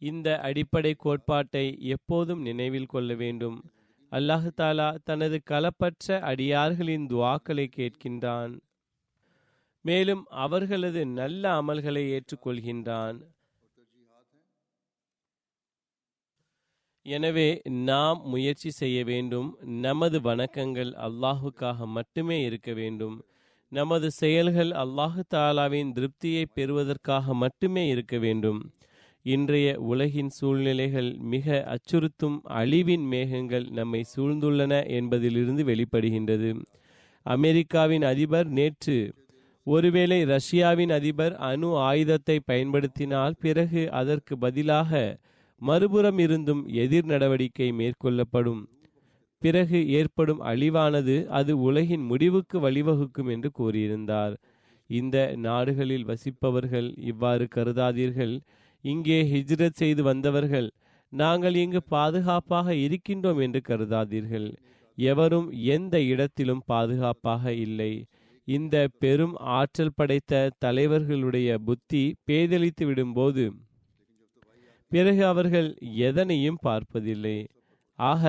இந்த 0.03 0.29
அடிப்படை 0.41 0.93
கோட்பாட்டை 0.97 1.67
எப்போதும் 1.89 2.43
நினைவில் 2.43 2.87
கொள்ள 2.87 3.15
வேண்டும். 3.15 3.59
அல்லாஹு 4.12 4.51
தாலா 4.57 4.87
தனது 5.05 5.37
களப்பற்ற 5.51 6.16
அடியார்களின் 6.20 7.05
துவாக்களை 7.07 7.66
கேட்கின்றான். 7.77 8.55
மேலும் 9.85 10.25
அவர்களது 10.44 11.07
நல்ல 11.07 11.62
அமல்களை 11.62 12.03
ஏற்றுக்கொள்கின்றான். 12.16 13.18
எனவே 17.07 17.48
நாம் 17.64 18.20
முயற்சி 18.25 18.70
செய்ய 18.70 19.05
வேண்டும். 19.05 19.48
நமது 19.62 20.20
வணக்கங்கள் 20.20 20.92
அல்லாஹுக்காக 21.07 21.87
மட்டுமே 21.87 22.38
இருக்க 22.42 22.72
வேண்டும். 22.72 23.16
நமது 23.72 24.11
செயல்கள் 24.11 24.70
அல்லாஹு 24.85 25.22
தாலாவின் 25.35 25.92
திருப்தியை 25.92 26.44
பெறுவதற்காக 26.55 27.35
மட்டுமே 27.35 27.88
இருக்க 27.88 28.18
வேண்டும். 28.18 28.61
இன்றைய 29.25 29.81
உலகின் 29.81 30.31
சூழ்நிலைகள் 30.31 31.11
மிக 31.33 31.47
அச்சுறுத்தும் 31.75 32.39
அழிவின் 32.53 33.05
மேகங்கள் 33.09 33.67
நம்மை 33.71 34.01
சூழ்ந்துள்ளன 34.15 34.73
என்பதிலிருந்து 34.89 35.63
வெளிப்படுகின்றது. 35.65 36.51
அமெரிக்காவின் 37.27 38.03
அதிபர் 38.03 38.49
நேற்று 38.49 38.97
ஒருவேளை 39.67 40.19
ரஷ்யாவின் 40.25 40.91
அதிபர் 40.91 41.35
அணு 41.51 41.69
ஆயுதத்தை 41.81 42.37
பயன்படுத்தினால் 42.41 43.37
பிறகு 43.41 43.83
அதற்கு 43.93 44.39
பதிலாக 44.39 44.91
மறுபுறம் 45.61 46.19
இருந்தும் 46.19 46.63
எதிர் 46.77 47.05
நடவடிக்கை 47.05 47.69
மேற்கொள்ளப்படும். 47.73 48.63
பிறகு 49.43 49.79
ஏற்படும் 49.91 50.41
அழிவானது 50.43 51.17
அது 51.31 51.53
உலகின் 51.61 52.05
முடிவுக்கு 52.05 52.59
வழிவகுக்கும் 52.61 53.31
என்று 53.31 53.51
கூறியிருந்தார். 53.59 54.35
இந்த 54.91 55.17
நாடுகளில் 55.39 56.07
வசிப்பவர்கள் 56.07 56.89
இவ்வாறு 57.11 57.47
கருதாதீர்கள். 57.55 58.35
இங்கே 58.85 59.18
ஹிஜ்ரத் 59.33 59.81
செய்து 59.81 60.03
வந்தவர்கள் 60.03 60.68
நாங்கள் 61.12 61.55
இங்கு 61.55 61.81
பாதுகாப்பாக 61.95 62.75
இருக்கின்றோம் 62.75 63.40
என்று 63.40 63.61
கருதாதீர்கள். 63.68 64.49
எவரும் 64.99 65.49
எந்த 65.75 65.95
இடத்திலும் 66.03 66.62
பாதுகாப்பாக 66.66 67.53
இல்லை. 67.66 67.92
இந்த 68.49 68.77
பெரும் 68.99 69.35
ஆற்றல் 69.59 69.95
படைத்த 69.95 70.51
தலைவர்களுடைய 70.64 71.59
புத்தி 71.66 72.03
பேதலித்து 72.31 72.85
விடும்போது 72.88 73.45
பிறகு 74.92 75.23
அவர்கள் 75.27 75.68
எதனையும் 76.09 76.59
பார்ப்பதில்லை. 76.61 77.38
ஆக 77.99 78.25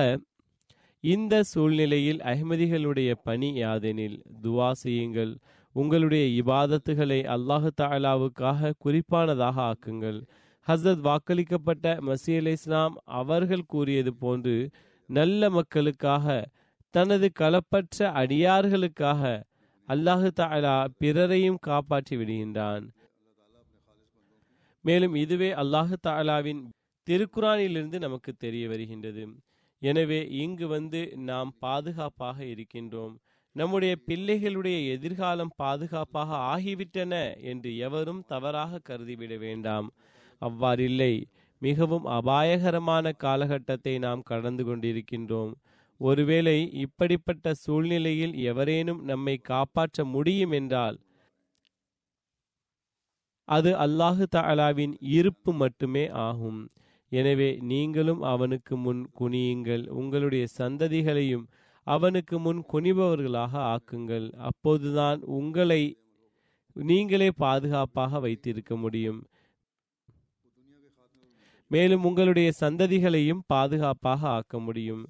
இந்த 1.04 1.34
சூழ்நிலையில் 1.42 2.20
அஹ்மதிகளுடைய 2.32 3.10
பணி 3.22 3.48
யாதெனில் 3.62 4.16
துவா 4.42 4.70
செய்யுங்கள். 4.82 5.32
உங்களுடைய 5.74 6.24
இபாதத்துகளை 6.42 7.18
அல்லாஹு 7.34 7.70
தாலாவுக்காக 7.80 8.72
குறிப்பானதாக 8.84 9.56
ஆக்குங்கள். 9.70 10.20
ஹசரத் 10.68 11.02
வாக்களிக்கப்பட்ட 11.06 11.86
மசி 12.08 12.32
அலி 12.36 12.50
இஸ்லாம் 12.50 12.94
அவர்கள் 13.20 13.64
கூறியது 13.66 14.12
போன்று 14.14 14.56
நல்ல 15.08 15.50
மக்களுக்காக 15.50 16.26
தனது 16.94 17.28
களப்பற்ற 17.40 18.10
அடியார்களுக்காக 18.20 19.22
அல்லாஹு 19.88 20.28
தாலா 20.40 20.76
பிறரையும் 20.98 21.58
காப்பாற்றி 21.60 22.14
விடுகின்றான். 22.16 22.84
மேலும் 24.84 25.14
இதுவே 25.14 25.50
அல்லாஹு 25.52 25.96
தாலாவின் 26.06 26.62
திருக்குறானிலிருந்து 27.06 27.98
நமக்கு 27.98 28.32
தெரிய 28.36 28.68
வருகின்றது. 28.68 29.24
எனவே 29.82 30.20
இங்கு 30.42 30.66
வந்து 30.66 31.00
நாம் 31.16 31.50
பாதுகாப்பாக 31.58 32.38
இருக்கின்றோம். 32.44 33.14
நம்முடைய 33.56 33.94
பிள்ளைகளுடைய 34.06 34.76
எதிர்காலம் 34.94 35.52
பாதுகாப்பாக 35.56 36.30
ஆகிவிட்டன 36.54 37.14
என்று 37.50 37.70
எவரும் 37.76 38.24
தவறாக 38.26 38.80
கருதிவிட 38.88 39.38
வேண்டாம். 39.38 39.88
அவ்வாறில்லை. 40.48 41.14
மிகவும் 41.62 42.06
அபாயகரமான 42.18 43.12
காலகட்டத்தை 43.24 43.94
நாம் 44.06 44.22
கடந்து 44.30 44.62
கொண்டிருக்கின்றோம். 44.68 45.52
ஒருவேளை 46.00 46.58
இப்படிப்பட்ட 46.84 47.52
சூழ்நிலையில் 47.64 48.34
எவரேனும் 48.50 49.02
நம்மை 49.10 49.36
காப்பாற்ற 49.52 50.04
முடியும் 50.14 50.54
என்றால் 50.60 50.96
அது 53.48 53.70
அல்லாஹு 53.84 54.24
தாலாவின் 54.34 54.94
இருப்பு 55.16 55.50
மட்டுமே 55.62 56.04
ஆகும். 56.26 56.60
எனவே 57.12 57.48
நீங்களும் 57.70 58.22
அவனுக்கு 58.32 58.74
முன் 58.84 59.02
குனியுங்கள். 59.20 59.84
உங்களுடைய 60.00 60.44
சந்ததிகளையும் 60.60 61.44
அவனுக்கு 61.86 62.36
முன் 62.38 62.60
குனிபவர்களாக 62.72 63.52
ஆக்குங்கள். 63.74 64.26
அப்போதுதான் 64.48 65.20
உங்களை 65.38 65.82
நீங்களே 66.76 67.28
பாதுகாப்பாக 67.44 68.20
வைத்திருக்க 68.26 68.74
முடியும். 68.76 69.20
மேலும் 71.74 72.04
உங்களுடைய 72.08 72.48
சந்ததிகளையும் 72.60 73.44
பாதுகாப்பாக 73.46 74.28
ஆக்க 74.28 74.58
முடியும். 74.58 75.04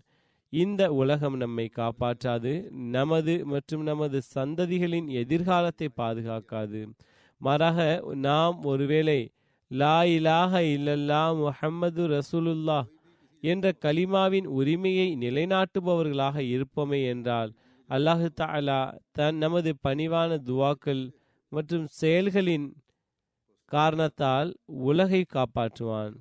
இந்த 0.52 0.82
உலகம் 0.92 1.36
நம்மை 1.36 1.66
காப்பாற்றாது. 1.76 2.52
நமது 2.96 3.34
மற்றும் 3.52 3.82
நமது 3.82 4.18
சந்ததிகளின் 4.36 5.08
எதிர்காலத்தை 5.22 5.88
பாதுகாக்காது. 6.02 6.82
மாறாக 7.40 7.78
நாம் 8.26 8.58
ஒருவேளை 8.72 9.20
லா 9.70 9.96
இலாக 10.16 10.60
இல்லல்லா 10.74 11.22
முஹம்மது 11.42 12.02
ரசூலுல்லா 12.14 12.80
என்ற 13.42 13.72
கலிமாவின் 13.84 14.46
உரிமையை 14.58 15.08
நிலைநாட்டுபவர்களாக 15.20 16.36
இருப்போமே 16.54 17.00
என்றால் 17.12 17.50
அல்லாஹு 17.88 18.28
தாலா 18.40 18.78
தன் 19.12 19.36
நமது 19.36 19.70
பணிவான 19.86 20.38
துவாக்கள் 20.48 21.02
மற்றும் 21.52 21.86
செயல்களின் 22.00 22.68
காரணத்தால் 23.72 24.50
உலகை 24.88 25.20
காப்பாற்றுவான். 25.34 26.14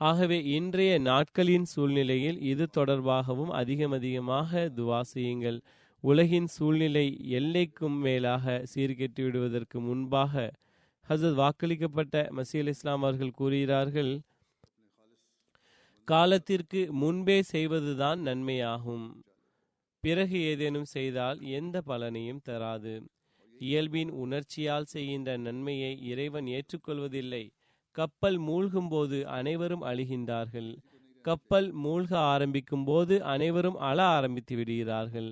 ஆகவே 0.00 0.44
இன்றைய 0.44 0.98
நாட்களின் 0.98 1.64
சூழ்நிலையில் 1.64 2.40
இது 2.40 2.68
தொடர்பாகவும் 2.76 3.48
அதிகம் 3.48 3.90
அதிகமாக 3.90 4.70
துவா 4.76 5.00
செய்யுங்கள். 5.00 5.60
உலகின் 6.00 6.46
சூழ்நிலை 6.46 7.16
எல்லைக்கும் 7.28 7.96
மேலாக 8.00 8.64
சீர்கெட்டு 8.74 9.22
விடுவதற்கு 9.22 9.80
முன்பாக 9.80 10.52
ஹசத் 11.08 11.38
வாக்களிக்கப்பட்ட 11.42 12.28
மசீல் 12.36 12.66
இஸ்லாம் 12.66 13.02
அவர்கள் 13.02 13.30
கூறுகிறார்கள் 13.30 14.20
காலத்திற்கு 16.04 16.92
முன்பே 16.92 17.42
செய்வதுதான் 17.42 18.20
நன்மையாகும். 18.20 19.06
பிறகு 20.00 20.40
ஏதேனும் 20.40 20.84
செய்தால் 20.84 21.40
எந்த 21.40 21.82
பலனையும் 21.86 22.42
தராது. 22.42 22.94
இயல்பின் 23.60 24.10
உணர்ச்சியால் 24.10 24.84
செய்கின்ற 24.84 25.36
நன்மையை 25.36 25.92
இறைவன் 26.02 26.46
ஏற்றுக்கொள்வதில்லை. 26.46 27.44
கப்பல் 27.98 28.38
மூழ்கும் 28.38 28.88
போது 28.88 29.18
அனைவரும் 29.28 29.82
அழுகின்றார்கள். 29.82 30.70
கப்பல் 31.24 31.68
மூழ்க 31.84 32.14
ஆரம்பிக்கும் 32.14 32.84
போது 32.84 33.14
அனைவரும் 33.24 33.78
அழ 33.88 33.98
ஆரம்பித்து 34.16 34.56
விடுகிறார்கள். 34.56 35.30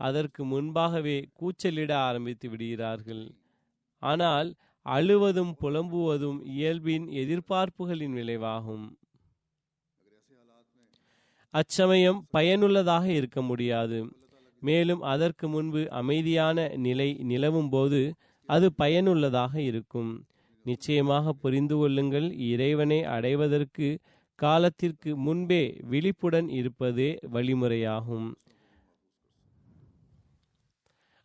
அதற்கு 0.00 0.44
முன்பாகவே 0.44 1.16
கூச்சலிட 1.32 1.92
ஆரம்பித்து 2.08 2.48
விடுகிறார்கள். 2.50 3.24
ஆனால் 4.02 4.48
அழுவதும் 4.86 5.52
புலம்புவதும் 5.60 6.38
இயல்பின் 6.44 7.06
எதிர்பார்ப்புகளின் 7.22 8.14
விளைவாகும். 8.18 8.86
அச்சமயம் 11.54 12.20
பயனுள்ளதாக 12.30 13.06
இருக்க 13.12 13.42
முடியாது. 13.42 13.98
மேலும் 14.62 15.02
அதற்கு 15.12 15.48
முன்பு 15.48 15.80
அமைதியான 15.90 16.68
நிலை 16.76 17.08
நிலவும் 17.22 17.68
போது 17.68 18.02
அது 18.48 18.66
பயனுள்ளதாக 18.72 19.54
இருக்கும். 19.60 20.12
நிச்சயமாக 20.64 21.32
புரிந்து 21.32 21.76
கொள்ளுங்கள். 21.76 22.32
இறைவனை 22.32 23.04
அடைவதற்கு 23.04 23.98
காலத்திற்கு 24.34 25.16
முன்பே 25.16 25.80
விழிப்புடன் 25.82 26.48
இருப்பதே 26.48 27.18
வழிமுறையாகும். 27.32 28.32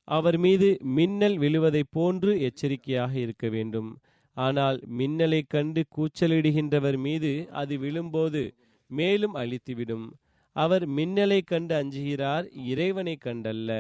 அவர் 0.08 0.38
மீது 0.38 0.78
மின்னல் 0.82 1.38
விழுவதைப் 1.38 1.92
போன்று 1.92 2.40
எச்சரிக்கையாக 2.42 3.14
இருக்க 3.20 3.50
வேண்டும். 3.50 3.98
ஆனால் 4.34 4.78
மின்னலை 4.98 5.42
கண்டு 5.48 5.84
கூச்சலிடுகின்றவர் 5.96 6.98
மீது 6.98 7.48
அது 7.52 7.78
விழும்போது 7.78 8.56
மேலும் 8.88 9.34
அழித்துவிடும். 9.34 10.08
அவர் 10.56 10.90
மின்னலை 10.90 11.40
கண்டு 11.46 11.76
அஞ்சுகிறார் 11.76 12.46
இறைவனை 12.66 13.16
கண்டல்ல. 13.16 13.72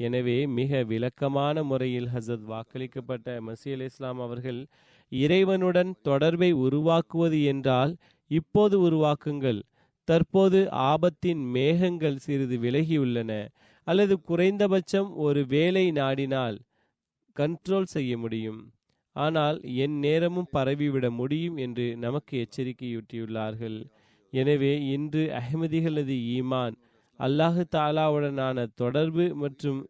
எனவே 0.00 0.38
மிக 0.58 0.82
விளக்கமான 0.84 1.62
முறையில் 1.62 2.08
ஹசத் 2.14 2.46
வாக்களிக்கப்பட்ட 2.52 3.36
மசீல் 3.48 3.84
இஸ்லாம் 3.88 4.20
அவர்கள் 4.20 4.60
இறைவனுடன் 5.12 5.90
தொடர்பை 6.02 6.50
உருவாக்குவது 6.66 7.38
என்றால் 7.44 7.92
இப்போது 8.30 8.76
உருவாக்குங்கள். 8.86 9.60
தற்போது 10.08 10.60
ஆபத்தின் 10.92 11.42
மேகங்கள் 11.56 12.18
சிறிது 12.18 12.56
விலகியுள்ளன. 12.58 13.32
அல்லது 13.86 14.14
குறைந்தபட்சம் 14.20 15.10
ஒரு 15.16 15.40
வேலை 15.46 15.84
நாடினால் 15.92 16.56
கண்ட்ரோல் 17.36 17.88
செய்ய 17.94 18.12
முடியும். 18.18 18.60
ஆனால் 19.16 19.58
என் 19.84 19.96
நேரமும் 19.98 20.52
பரவிவிட 20.52 21.06
முடியும் 21.10 21.56
என்று 21.56 21.86
நமக்கு 21.96 22.34
எச்சரிக்கையூட்டியுள்ளார்கள். 22.44 23.78
எனவே 24.32 24.72
இன்று 24.94 25.22
அஹ்மதிகளது 25.40 26.14
ஈமான் 26.36 26.76
அல்லாஹு 27.20 27.62
தாலாவுடனான 27.76 28.66
தொடர்பு 28.74 29.24
மற்றும் 29.34 29.80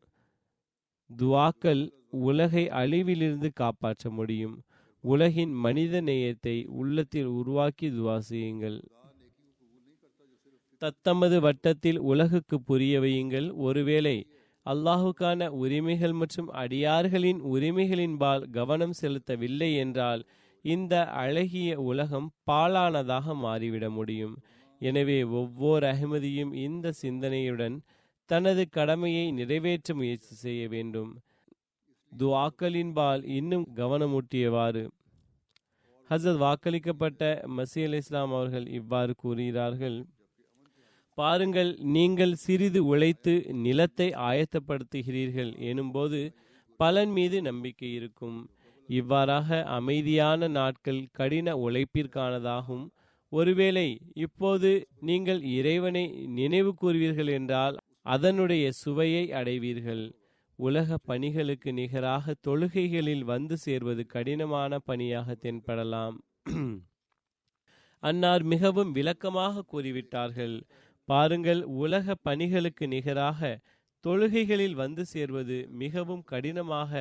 துவாக்கள் 1.10 1.82
உலகை 2.10 2.64
அழிவிலிருந்து 2.80 3.48
காப்பாற்ற 3.52 4.10
முடியும். 4.10 4.56
உலகின் 5.04 5.54
மனித 5.64 6.00
நேயத்தை 6.00 6.56
உள்ளத்தில் 6.80 7.30
உருவாக்கி 7.38 7.88
துவா 7.90 8.16
செய்யுங்கள். 8.30 8.78
தத்தமது 10.82 11.36
வட்டத்தில் 11.40 11.98
உலகுக்கு 11.98 12.56
புரிய 12.60 12.94
வையுங்கள். 13.00 13.48
ஒருவேளை 13.66 14.16
அல்லாஹுக்கான 14.66 15.48
உரிமைகள் 15.62 16.12
மற்றும் 16.12 16.48
அடியார்களின் 16.62 17.40
உரிமைகளின்பால் 17.54 18.44
கவனம் 18.50 18.94
செலுத்தவில்லை 19.00 19.70
என்றால் 19.76 20.22
இந்த 20.64 20.94
அழகிய 21.22 21.70
உலகம் 21.80 22.28
பாழானதாக 22.50 23.34
மாறிவிட 23.42 23.90
முடியும். 23.90 24.36
எனவே 24.88 25.18
ஒவ்வொரு 25.40 25.84
அகமதியும் 25.92 26.52
இந்த 26.66 26.92
சிந்தனையுடன் 27.02 27.76
தனது 28.30 28.62
கடமையை 28.76 29.24
நிறைவேற்ற 29.38 29.94
முயற்சி 29.94 30.34
செய்ய 30.42 30.62
வேண்டும். 30.68 31.10
துவாக்களின்பால் 32.12 33.22
இன்னும் 33.38 33.66
கவனமூட்டியவாறு. 33.76 34.82
ஹசத் 36.10 36.40
வாக்களிக்கப்பட்ட 36.44 37.22
மசி 37.56 37.80
அலி 37.86 38.00
இஸ்லாம் 38.02 38.32
அவர்கள் 38.36 38.66
இவ்வாறு 38.78 39.12
கூறுகிறார்கள் 39.22 39.98
பாருங்கள் 41.18 41.70
நீங்கள் 41.96 42.34
சிறிது 42.44 42.80
உழைத்து 42.84 43.34
நிலத்தை 43.64 44.08
ஆயத்தப்படுத்துகிறீர்கள் 44.28 45.52
எனும்போது 45.70 46.20
பலன் 46.80 47.12
மீது 47.16 47.38
நம்பிக்கை 47.42 47.90
இருக்கும். 47.98 48.38
இவ்வாறாக 48.88 49.58
அமைதியான 49.76 50.48
நாட்கள் 50.58 51.00
கடின 51.18 51.54
உழைப்பிற்கானதாகும். 51.64 52.84
ஒருவேளை 53.38 53.88
இப்போது 54.24 54.70
நீங்கள் 55.08 55.40
இறைவனை 55.58 56.04
நினைவு 56.38 56.72
கூறுவீர்கள் 56.82 57.30
என்றால் 57.38 57.76
அதனுடைய 58.14 58.64
சுவையை 58.82 59.24
அடைவீர்கள். 59.40 60.04
உலக 60.58 60.98
பணிகளுக்கு 61.08 61.70
நிகராக 61.78 62.34
தொழுகைகளில் 62.46 63.24
வந்து 63.32 63.56
சேர்வது 63.64 64.02
கடினமான 64.14 64.78
பணியாக 64.88 65.36
தென்படலாம். 65.44 66.16
அன்னார் 68.02 68.44
மிகவும் 68.52 68.90
விளக்கமாக 68.92 69.64
கூறிவிட்டார்கள். 69.72 70.56
பாருங்கள் 71.08 71.62
உலக 71.84 72.16
பணிகளுக்கு 72.26 72.86
நிகராக 72.94 73.58
தொழுகைகளில் 74.04 74.76
வந்து 74.82 75.02
சேர்வது 75.12 75.56
மிகவும் 75.82 76.24
கடினமாக 76.32 76.92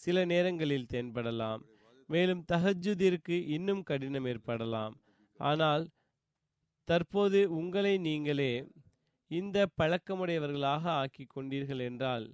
சில 0.00 0.24
நேரங்களில் 0.32 0.90
தென்படலாம். 0.92 1.62
மேலும் 2.08 2.42
தஹஜுதிற்கு 2.52 3.36
இன்னும் 3.56 3.82
கடினம் 3.90 4.26
ஏற்படலாம். 4.32 4.94
ஆனால் 5.40 5.84
தற்போது 6.88 7.40
உங்களை 7.58 7.94
நீங்களே 7.98 8.52
இந்த 9.30 9.58
பழக்கமுடையவர்களாக 9.80 10.84
ஆக்கி 11.02 11.24
கொண்டீர்கள் 11.26 11.82
என்றால் 11.88 12.26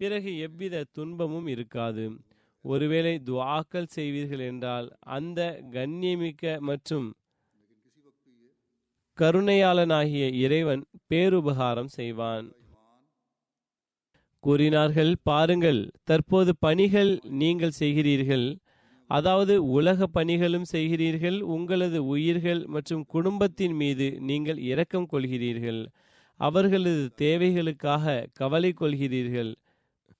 பிறகு 0.00 0.30
எவ்வித 0.38 0.84
துன்பமும் 0.96 1.46
இருக்காது. 1.46 2.04
ஒருவேளை 2.64 3.12
துவாக்கள் 3.28 3.92
செய்வீர்கள் 3.96 4.42
என்றால் 4.50 4.86
அந்த 5.16 5.40
கண்ணியமிக்க 5.72 6.60
மற்றும் 6.60 7.08
கருணையாளனாகிய 9.18 10.26
இறைவன் 10.44 10.82
பேருபகாரம் 11.10 11.90
செய்வான். 11.98 12.46
கூறினார்கள் 14.44 15.12
பாருங்கள் 15.22 15.80
தற்போது 16.04 16.52
பணிகள் 16.56 17.12
நீங்கள் 17.42 17.78
செய்கிறீர்கள். 17.80 18.46
அதாவது 19.10 19.54
உலக 19.78 20.06
பணிகளும் 20.16 20.66
செய்கிறீர்கள் 20.72 21.38
உங்களது 21.54 21.98
உயிர்கள் 22.14 22.60
மற்றும் 22.74 23.04
குடும்பத்தின் 23.14 23.74
மீது 23.82 24.06
நீங்கள் 24.28 24.58
இரக்கம் 24.72 25.08
கொள்கிறீர்கள். 25.12 25.80
அவர்களது 26.40 27.04
தேவைகளுக்காக 27.22 28.14
கவலை 28.40 28.70
கொள்கிறீர்கள். 28.80 29.50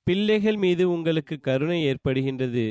பிள்ளைகள் 0.06 0.58
மீது 0.64 0.84
உங்களுக்கு 0.90 1.36
கருணை 1.48 1.78
ஏற்படுகின்றது. 1.90 2.66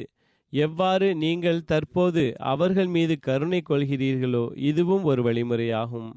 எவ்வாறு 0.54 1.08
நீங்கள் 1.24 1.62
தற்போது 1.72 2.24
அவர்கள் 2.52 2.90
மீது 2.98 3.16
கருணை 3.28 3.62
கொள்கிறீர்களோ 3.70 4.46
இதுவும் 4.70 5.04
ஒரு 5.12 5.22
வழிமுறையாகும். 5.28 6.10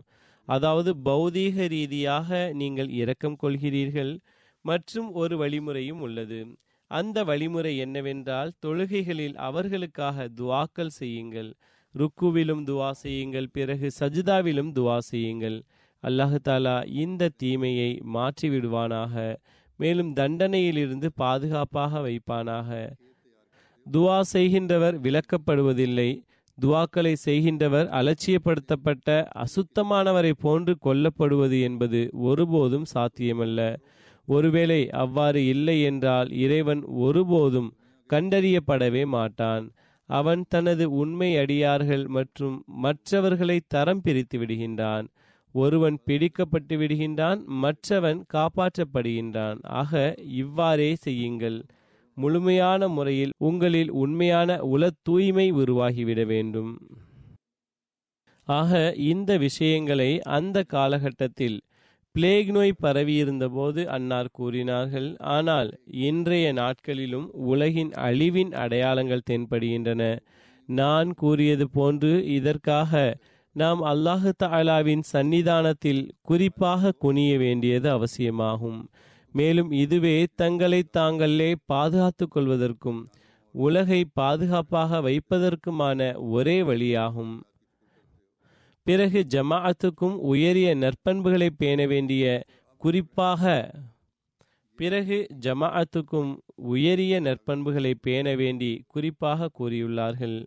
அதாவது 0.48 0.90
பௌதீக 1.08 1.66
ரீதியாக 1.74 2.30
நீங்கள் 2.60 2.90
இரக்கம் 3.02 3.38
கொள்கிறீர்கள் 3.42 4.12
மற்றும் 4.64 5.08
ஒரு 5.22 5.34
வழிமுறையும் 5.42 6.00
உள்ளது. 6.06 6.40
அந்த 6.98 7.18
வழிமுறை 7.24 7.72
என்னவென்றால் 7.84 8.50
தொழுகைகளில் 8.64 9.36
அவர்களுக்காக 9.48 10.26
துவாக்கள் 10.40 10.96
செய்யுங்கள். 11.00 11.50
ருக்குவிலும் 11.94 12.64
துவா 12.70 12.90
செய்யுங்கள். 13.04 13.48
பிறகு 13.52 13.88
சஜிதாவிலும் 14.00 14.72
துவா 14.78 14.98
செய்யுங்கள். 15.10 15.58
அல்லாஹாலா 16.02 16.76
இந்த 17.02 17.30
தீமையை 17.36 17.90
மாற்றி 18.16 18.48
விடுவானாக 18.48 19.14
மேலும் 19.78 20.10
தண்டனையிலிருந்து 20.14 21.08
பாதுகாப்பாக 21.14 22.00
வைப்பானாக. 22.06 22.70
துவா 23.86 24.18
செய்கின்றவர் 24.34 24.96
விளக்கப்படுவதில்லை 25.06 26.10
துவாக்களை 26.58 27.12
செய்கின்றவர் 27.24 27.88
அலட்சியப்படுத்தப்பட்ட 27.98 29.08
அசுத்தமானவரை 29.44 30.32
போன்று 30.44 30.72
கொல்லப்படுவது 30.86 31.58
என்பது 31.68 32.00
ஒருபோதும் 32.28 32.86
சாத்தியமல்ல. 32.94 33.60
ஒருவேளை 34.28 34.90
அவ்வாறு 34.94 35.46
இல்லை 35.46 35.82
என்றால் 35.82 36.28
இறைவன் 36.30 36.82
ஒருபோதும் 36.84 37.70
கண்டறியப்படவே 38.10 39.06
மாட்டான். 39.06 39.64
அவன் 40.08 40.44
தனது 40.48 40.90
உண்மை 40.92 41.36
அடியார்கள் 41.36 42.04
மற்றும் 42.08 42.64
மற்றவர்களை 42.66 43.60
தரம் 43.68 44.00
பிரித்து 44.00 44.38
விடுகின்றான். 44.38 45.06
ஒருவன் 45.54 45.98
பிடிக்கப்பட்டு 46.06 46.74
விடுகின்றான் 46.76 47.44
மற்றவன் 47.44 48.20
காப்பாற்றப்படுகின்றான். 48.34 49.58
ஆக 49.72 49.92
இவ்வாறே 50.42 50.94
செய்யுங்கள். 50.96 51.58
முழுமையான 52.16 52.88
முறையில் 52.88 53.32
உங்களில் 53.38 53.90
உண்மையான 53.90 54.58
உல 54.74 54.90
தூய்மை 55.02 55.52
உருவாகிவிட 55.52 56.26
வேண்டும். 56.26 56.72
ஆக 58.48 58.92
இந்த 59.04 59.30
விஷயங்களை 59.38 60.10
அந்த 60.20 60.58
காலகட்டத்தில் 60.64 61.58
பிளேக் 62.14 62.50
நோய் 62.50 62.72
பரவியிருந்தபோது 62.82 63.84
அன்னார் 63.84 64.28
கூறினார்கள் 64.32 65.16
ஆனால் 65.18 65.78
இன்றைய 65.84 66.52
நாட்களிலும் 66.52 67.30
உலகின் 67.32 67.90
அழிவின் 67.90 68.52
அடையாளங்கள் 68.54 69.22
தென்படுகின்றன. 69.30 70.18
நான் 70.66 71.14
கூறியது 71.14 71.68
போன்று 71.68 72.26
இதற்காக 72.26 73.18
நாம் 73.52 73.82
அல்லாஹு 73.82 74.30
தாலாவின் 74.44 75.02
சன்னிதானத்தில் 75.12 76.08
குறிப்பாக 76.22 76.92
குனிய 76.98 77.38
வேண்டியது 77.38 77.90
அவசியமாகும். 77.90 78.90
மேலும் 79.32 79.70
இதுவே 79.70 80.26
தங்களை 80.34 80.82
தாங்களே 80.82 81.54
பாதுகாத்துக் 81.66 82.36
கொள்வதற்கும் 82.36 83.04
உலகை 83.52 84.04
பாதுகாப்பாக 84.12 85.00
வைப்பதற்குமான 85.00 86.14
ஒரே 86.30 86.62
வழியாகும். 86.62 87.34
பிறகு 88.86 89.20
ஜமாஅத்துக்கும் 89.34 90.16
உயரிய 90.32 90.68
நற்பண்புகளை 90.74 91.48
பேண 91.56 91.86
வேண்டிய 91.86 92.24
குறிப்பாக 92.76 93.42
பிறகு 94.78 95.18
ஜமாஅத்துக்கும் 95.40 96.30
உயரிய 96.56 97.14
நற்பண்புகளை 97.20 97.92
பேண 98.00 98.34
வேண்டி 98.36 98.70
குறிப்பாக 98.86 99.48
கூறியுள்ளார்கள். 99.58 100.38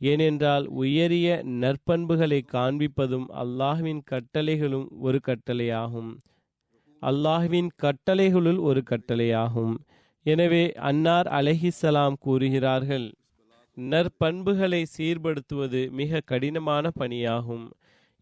ஏனென்றால் 0.00 0.66
உயரிய 0.66 1.28
நற்பண்புகளை 1.62 2.40
காண்பிப்பதும் 2.52 3.26
அல்லாஹ்வின் 3.42 4.02
கட்டளைகளும் 4.10 4.86
ஒரு 4.98 5.20
கட்டளையாகும். 5.28 6.12
அல்லாஹ்வின் 7.02 7.70
கட்டளைகளுள் 7.82 8.60
ஒரு 8.68 8.82
கட்டளையாகும். 8.90 9.74
எனவே 10.26 10.64
அன்னார் 10.72 11.28
அலஹிசலாம் 11.38 12.16
கூறுகிறார்கள் 12.20 13.08
நற்பண்புகளை 13.76 14.82
சீர்படுத்துவது 14.96 15.80
மிக 15.90 16.20
கடினமான 16.20 16.90
பணியாகும். 16.98 17.66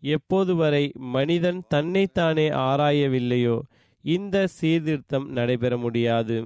எப்போது 0.03 0.55
வரை 0.55 0.85
மனிதன் 0.97 1.61
தன்னைத்தானே 1.69 2.49
ஆராயவில்லையோ 2.67 3.57
இந்த 4.05 4.37
சீர்திருத்தம் 4.47 5.27
நடைபெற 5.29 5.77
முடியாது. 5.77 6.37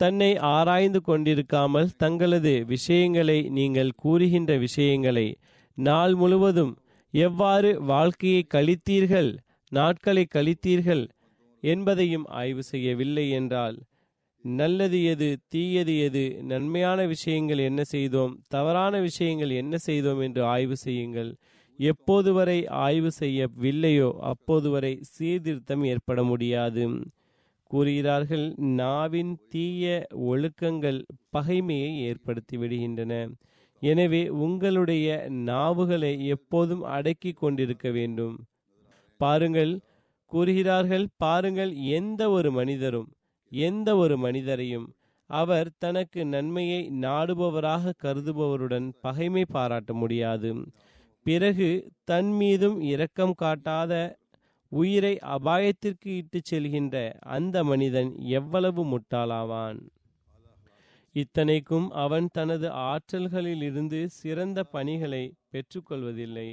தன்னை 0.00 0.30
ஆராய்ந்து 0.36 1.00
கொண்டிருக்காமல் 1.06 1.88
தங்களது 1.96 2.64
விஷயங்களை 2.66 3.38
நீங்கள் 3.50 3.92
கூறுகின்ற 3.96 4.52
விஷயங்களை 4.56 5.26
நாள் 5.78 6.14
முழுவதும் 6.14 6.72
எவ்வாறு 7.14 7.70
வாழ்க்கையை 7.84 8.42
கழித்தீர்கள் 8.54 9.30
நாட்களை 9.72 10.24
கழித்தீர்கள் 10.34 11.04
என்பதையும் 11.62 12.26
ஆய்வு 12.32 12.62
செய்யவில்லை 12.62 13.30
என்றால் 13.30 13.76
நல்லது 14.44 14.98
எது 15.04 15.28
தீயது 15.48 15.94
எது 15.98 16.24
நன்மையான 16.42 17.06
விஷயங்கள் 17.06 17.58
என்ன 17.58 17.82
செய்தோம் 17.84 18.32
தவறான 18.48 19.00
விஷயங்கள் 19.00 19.50
என்ன 19.50 19.76
செய்தோம் 19.76 20.20
என்று 20.20 20.42
ஆய்வு 20.44 20.76
செய்யுங்கள். 20.76 21.30
எப்போது 21.78 22.30
வரை 22.32 22.58
ஆய்வு 22.86 23.10
செய்யவில்லையோ 23.20 24.10
அப்போது 24.30 24.68
வரை 24.70 24.92
சீர்திருத்தம் 25.14 25.84
ஏற்பட 25.84 26.20
முடியாது. 26.22 26.84
கூறுகிறார்கள் 27.70 28.44
நாவின் 28.80 29.32
தீய 29.52 29.84
ஒழுக்கங்கள் 30.32 31.00
பகைமையை 31.36 31.90
ஏற்படுத்தி 32.08 32.56
விடுகின்றன. 32.56 33.12
எனவே 33.82 34.22
உங்களுடைய 34.44 35.08
நாவுகளை 35.48 36.12
எப்போதும் 36.26 36.84
அடக்கி 36.96 37.32
கொண்டிருக்க 37.32 37.88
வேண்டும். 37.90 38.36
பாருங்கள் 39.20 39.72
கூறுகிறார்கள் 40.32 41.06
பாருங்கள் 41.16 41.72
எந்த 41.98 42.22
ஒரு 42.30 42.50
மனிதரும் 42.52 43.08
எந்த 43.52 43.88
ஒரு 43.96 44.14
மனிதரையும் 44.18 44.86
அவர் 45.30 45.68
தனக்கு 45.78 46.20
நன்மையை 46.26 46.80
நாடுபவராக 47.02 47.92
கருதுபவருடன் 48.04 48.88
பகைமை 49.00 49.44
பாராட்ட 49.52 49.92
முடியாது. 49.94 50.50
பிறகு 51.26 51.68
தன் 52.04 52.30
மீதும் 52.30 52.80
இரக்கம் 52.80 53.34
காட்டாத 53.42 53.92
உயிரை 54.72 55.18
அபாயத்திற்கு 55.26 56.08
இட்டுச் 56.16 56.48
செல்கின்ற 56.50 56.94
அந்த 57.26 57.64
மனிதன் 57.64 58.10
எவ்வளவு 58.30 58.82
முட்டாளாவான்? 58.84 59.78
இத்தனைக்கும் 61.12 61.90
அவன் 61.90 62.28
தனது 62.32 62.68
ஆற்றல்களிலிருந்து 62.90 64.06
சிறந்த 64.06 64.64
பணிகளை 64.64 65.24
பெற்றுக்கொள்வதில்லை. 65.52 66.48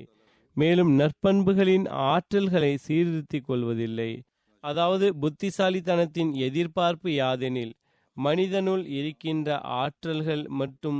மேலும் 0.58 0.92
நற்பண்புகளின் 1.00 1.86
ஆற்றல்களை 2.10 2.74
சீர்திருத்திக் 2.78 3.46
கொள்வதில்லை. 3.46 4.12
அதாவது 4.64 5.08
புத்திசாலித்தனத்தின் 5.22 6.32
எதிர்பார்ப்பு 6.48 7.10
யாதெனில் 7.10 7.74
மனிதனுள் 8.18 8.86
இருக்கின்ற 9.00 9.50
ஆற்றல்கள் 9.82 10.44
மற்றும் 10.60 11.00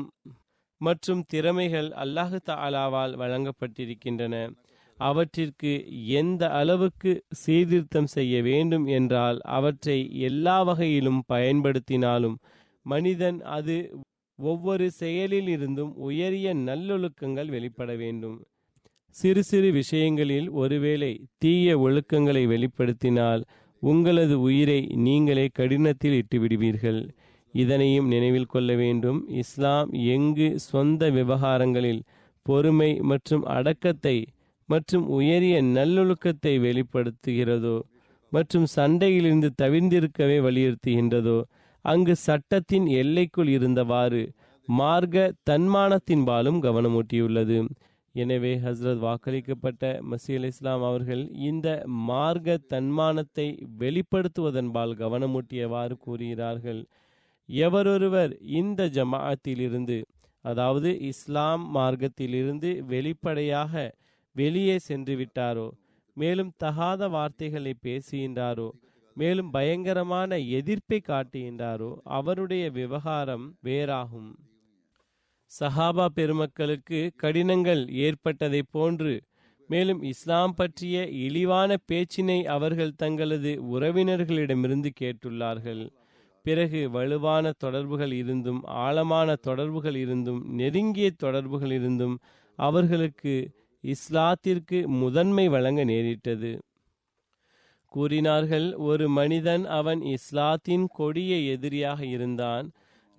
மற்றும் 0.82 1.22
திறமைகள் 1.28 1.90
அல்லாஹு 2.04 2.38
தாலாவால் 2.50 3.14
வழங்கப்பட்டிருக்கின்றன. 3.22 4.36
அவற்றிற்கு 4.98 5.72
எந்த 6.20 6.44
அளவுக்கு 6.52 7.12
சீர்திருத்தம் 7.44 8.10
செய்ய 8.16 8.36
வேண்டும் 8.42 8.86
என்றால் 8.98 9.40
அவற்றை 9.58 9.98
எல்லா 10.20 10.58
வகையிலும் 10.62 11.22
பயன்படுத்தினாலும் 11.34 12.38
மனிதன் 12.86 13.40
அது 13.58 13.76
ஒவ்வொரு 14.40 14.86
செயலில் 14.92 15.48
இருந்தும் 15.48 15.92
உயரிய 16.00 16.54
நல்லொழுக்கங்கள் 16.68 17.50
வெளிப்பட 17.56 17.92
வேண்டும். 17.96 18.38
சிறு 19.16 19.42
சிறு 19.44 19.70
விஷயங்களில் 19.72 20.48
ஒருவேளை 20.62 21.12
தீய 21.38 21.78
ஒழுக்கங்களை 21.80 22.44
வெளிப்படுத்தினால் 22.48 23.42
உங்களது 23.84 24.36
உயிரை 24.42 24.80
நீங்களே 25.00 25.46
கடினத்தில் 25.54 26.14
இட்டு 26.14 26.38
விடுவீர்கள் 26.40 27.02
இதனையும் 27.54 28.08
நினைவில் 28.08 28.52
கொள்ள 28.54 28.72
வேண்டும். 28.76 29.20
இஸ்லாம் 29.42 29.90
எங்கு 29.92 30.48
சொந்த 30.60 31.10
விவகாரங்களில் 31.10 32.02
பொறுமை 32.46 32.92
மற்றும் 33.12 33.44
அடக்கத்தை 33.58 34.18
மற்றும் 34.70 35.06
உயரிய 35.08 35.56
நல்லொழுக்கத்தை 35.78 36.54
வெளிப்படுத்துகிறதோ 36.66 37.78
மற்றும் 38.32 38.68
சண்டையிலிருந்து 38.76 39.50
தவிர்ந்திருக்கவே 39.62 40.38
வலியுறுத்துகின்றதோ 40.48 41.40
அங்கு 41.86 42.14
சட்டத்தின் 42.16 42.88
எல்லைக்குள் 43.02 43.48
இருந்தவாறு 43.48 44.22
மார்க்க 44.68 45.34
தன்மானத்தின்பாலும் 45.50 46.60
கவனமூட்டியுள்ளது. 46.66 47.58
எனவே 48.16 48.52
ஹஸ்ரத் 48.66 49.02
வாக்களிக்கப்பட்ட 49.06 49.84
மசீல் 50.12 50.38
அலி 50.40 50.50
இஸ்லாம் 50.54 50.84
அவர்கள் 50.84 51.24
இந்த 51.50 51.68
மார்க்க 51.86 52.58
தன்மானத்தை 52.74 53.48
வெளிப்படுத்துவதன்பால் 53.80 54.94
கவனமூட்டியவாறு 55.02 55.96
கூறுகிறார்கள். 56.06 56.82
எவரொருவர் 57.60 58.34
இந்த 58.40 58.82
ஜமாஅத்திலிருந்து 58.88 59.98
அதாவது 60.46 61.00
இஸ்லாம் 61.02 61.64
மார்க்கத்திலிருந்து 61.76 62.70
வெளிப்படையாக 62.84 63.74
வெளியே 64.36 64.78
சென்று 64.80 65.16
விட்டாரோ 65.16 65.68
மேலும் 66.18 66.52
தகாத 66.58 67.08
வார்த்தைகளை 67.08 67.74
பேசுகின்றாரோ 67.84 68.70
மேலும் 69.16 69.50
பயங்கரமான 69.52 70.38
எதிர்ப்பை 70.38 71.00
காட்டுகின்றாரோ 71.08 71.90
அவருடைய 72.04 72.70
விவகாரம் 72.70 73.56
வேறாகும். 73.64 74.32
சஹாபா 75.52 76.06
பெருமக்களுக்கு 76.06 77.00
கடினங்கள் 77.16 77.88
ஏற்பட்டதை 77.88 78.62
போன்று 78.72 79.14
மேலும் 79.70 80.02
இஸ்லாம் 80.02 80.54
பற்றிய 80.54 81.08
இழிவான 81.08 81.78
பேச்சினை 81.92 82.44
அவர்கள் 82.46 82.96
தங்களது 82.96 83.52
உறவினர்களிடமிருந்து 83.76 84.90
கேட்டுள்ளார்கள். 85.02 85.84
பிறகு 86.46 86.82
வலுவான 86.90 87.46
தொடர்புகள் 87.58 88.14
இருந்தும் 88.14 88.62
ஆழமான 88.84 89.36
தொடர்புகள் 89.48 89.96
இருந்தும் 89.96 90.42
நெருங்கிய 90.52 91.10
தொடர்புகள் 91.18 91.72
இருந்தும் 91.72 92.16
அவர்களுக்கு 92.60 93.34
இஸ்லாத்திற்கு 93.84 94.80
முதன்மை 95.04 95.46
வழங்க 95.48 95.82
நேரிட்டது. 95.84 96.52
கூறினார்கள் 97.92 98.68
ஒரு 98.82 99.06
மனிதன் 99.10 99.64
அவன் 99.70 100.02
இஸ்லாத்தின் 100.16 100.86
கொடிய 100.94 101.36
எதிரியாக 101.54 102.02
இருந்தான். 102.06 102.68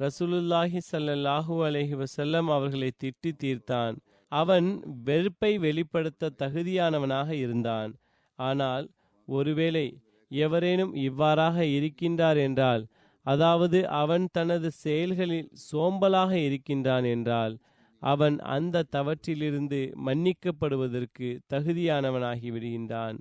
ரசூலுல்லாஹி 0.00 0.80
ஸல்லல்லாஹு 0.92 1.54
அலஹி 1.66 1.96
வசல்லம் 2.02 2.48
அவர்களை 2.48 2.90
திட்டி 3.04 3.32
தீர்த்தான். 3.42 3.96
அவன் 4.32 4.68
வெறுப்பை 5.04 5.52
வெளிப்படுத்த 5.58 6.32
தகுதியானவனாக 6.42 7.30
இருந்தான். 7.44 7.90
ஆனால் 8.38 8.86
ஒருவேளை 9.28 9.86
எவரேனும் 10.30 10.92
இவ்வாறாக 11.06 11.64
இருக்கின்றார் 11.76 12.38
என்றால் 12.46 12.82
அதாவது 13.26 13.78
அவன் 14.00 14.24
தனது 14.32 14.68
செயல்களில் 14.84 15.50
சோம்பலாக 15.66 16.32
இருக்கின்றான் 16.46 17.06
என்றால் 17.06 17.54
அவன் 18.02 18.36
அந்த 18.54 18.86
தவற்றிலிருந்து 18.92 19.80
மன்னிக்கப்படுவதற்கு 20.06 21.28
தகுதியானவனாகி 21.54 22.48
விடுகின்றான். 22.50 23.18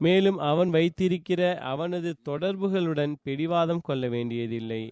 மேலும் 0.00 0.38
அவன் 0.50 0.70
வைத்திருக்கிற 0.70 1.42
அவனது 1.64 2.10
தொடர்புகளுடன் 2.28 3.14
பிடிவாதம் 3.22 3.84
கொள்ள 3.84 4.04
வேண்டியதில்லை. 4.08 4.82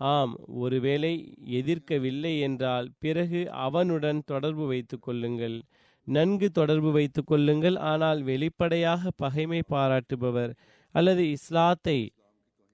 ஆம் 0.00 0.32
ஒருவேளை 0.58 1.12
எதிர்க்கவில்லை 1.58 2.32
என்றால் 2.40 2.88
பிறகு 2.98 3.40
அவனுடன் 3.66 4.20
தொடர்பு 4.24 4.64
வைத்துக் 4.66 5.02
கொள்ளுங்கள். 5.02 5.56
நன்கு 6.06 6.48
தொடர்பு 6.50 6.90
வைத்துக் 6.92 7.26
கொள்ளுங்கள் 7.26 7.76
ஆனால் 7.92 8.20
வெளிப்படையாக 8.22 9.10
பகைமை 9.16 9.60
பாராட்டுபவர் 9.70 10.52
அல்லது 10.94 11.22
இஸ்லாத்தை 11.30 11.98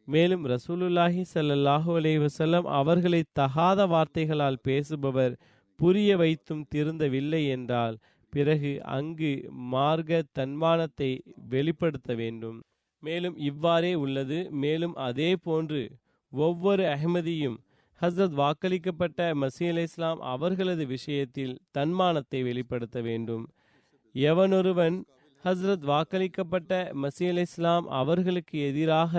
மேலும் 0.08 0.44
ரசூலுல்லாஹி 0.46 1.22
ஸல்லல்லாஹு 1.34 1.90
அலி 1.96 2.12
வசல்லம் 2.18 2.66
அவர்களை 2.80 3.20
தகாத 3.32 3.86
வார்த்தைகளால் 3.86 4.58
பேசுபவர் 4.68 5.34
புரிய 5.78 6.16
வைத்தும் 6.16 6.64
திருந்தவில்லை 6.74 7.42
என்றால் 7.48 7.96
பிறகு 8.32 8.72
அங்கு 8.96 9.30
மார்க்க 9.72 10.22
தன்மானத்தை 10.32 11.10
வெளிப்படுத்த 11.48 12.14
வேண்டும். 12.14 12.58
மேலும் 13.02 13.36
இவ்வாறே 13.36 13.92
உள்ளது. 13.94 14.38
மேலும் 14.50 14.94
அதே 15.08 15.30
போன்று 15.36 15.82
ஒவ்வொரு 16.32 16.84
அஹ்மதியும் 16.84 17.56
ஹசரத் 18.00 18.36
வாக்களிக்கப்பட்ட 18.42 19.20
மசீ 19.42 19.64
அலி 19.68 19.82
இஸ்லாம் 19.82 20.20
அவர்களது 20.32 20.86
விஷயத்தில் 20.86 21.54
தன்மானத்தை 21.70 22.40
வெளிப்படுத்த 22.42 23.00
வேண்டும். 23.00 23.44
எவனொருவன் 24.14 24.96
ஹஸ்ரத் 25.44 25.84
வாக்களிக்கப்பட்ட 25.92 26.72
மசீ 27.02 27.26
அலி 27.28 27.40
இஸ்லாம் 27.40 27.86
அவர்களுக்கு 28.00 28.56
எதிராக 28.70 29.14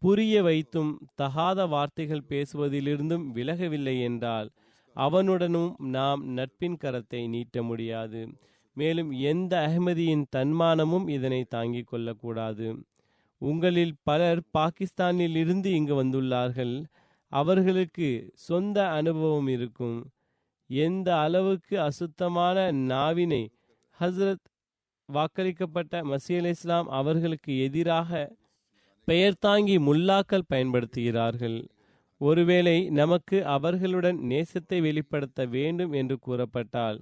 புரிய 0.00 0.42
வைத்தும் 0.42 0.98
தகாத 1.14 1.66
வார்த்தைகள் 1.66 2.28
பேசுவதிலிருந்தும் 2.28 3.24
விலகவில்லை 3.34 4.02
என்றால் 4.02 4.50
அவனுடனும் 4.94 5.74
நாம் 5.78 6.26
நட்பின் 6.28 6.76
கரத்தை 6.84 7.28
நீட்ட 7.28 7.62
முடியாது. 7.62 8.28
மேலும் 8.76 9.10
எந்த 9.10 9.52
அகமதியின் 9.66 10.24
தன்மானமும் 10.36 11.08
இதனை 11.08 11.44
தாங்கிக் 11.44 11.86
கொள்ளக்கூடாது. 11.86 12.66
உங்களில் 13.38 13.94
பலர் 14.02 14.40
பாகிஸ்தானில் 14.50 15.36
இருந்து 15.36 15.70
இங்கு 15.70 16.04
வந்துள்ளார்கள். 16.04 16.84
அவர்களுக்கு 17.32 18.30
சொந்த 18.34 18.88
அனுபவம் 18.88 19.48
இருக்கும். 19.48 19.98
எந்த 20.70 21.18
அளவுக்கு 21.18 21.80
அசுத்தமான 21.80 22.72
நாவினை 22.72 23.42
ஹஸ்ரத் 24.00 24.46
வாக்களிக்கப்பட்ட 25.08 26.02
மசீல் 26.10 26.44
இஸ்லாம் 26.44 26.88
அவர்களுக்கு 26.88 27.58
எதிராக 27.58 28.36
பெயர் 29.08 29.36
தாங்கி 29.38 29.76
முல்லாக்கள் 29.78 30.50
பயன்படுத்துகிறார்கள். 30.52 31.58
ஒருவேளை 32.20 32.76
நமக்கு 32.90 33.38
அவர்களுடன் 33.46 34.18
நேசத்தை 34.30 34.78
வெளிப்படுத்த 34.80 35.46
வேண்டும் 35.46 35.92
என்று 35.92 36.16
கூறப்பட்டால் 36.26 36.98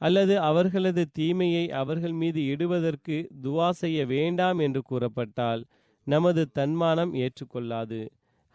அல்லது 0.00 0.34
அவர்களது 0.40 1.02
தீமையை 1.12 1.64
அவர்கள் 1.80 2.14
மீது 2.22 2.40
இடுவதற்கு 2.46 3.16
துவா 3.42 3.68
செய்ய 3.82 3.98
வேண்டாம் 4.06 4.58
என்று 4.58 4.80
கூறப்பட்டால் 4.82 5.62
நமது 6.06 6.42
தன்மானம் 6.52 7.12
ஏற்றுக்கொள்ளாது. 7.14 8.00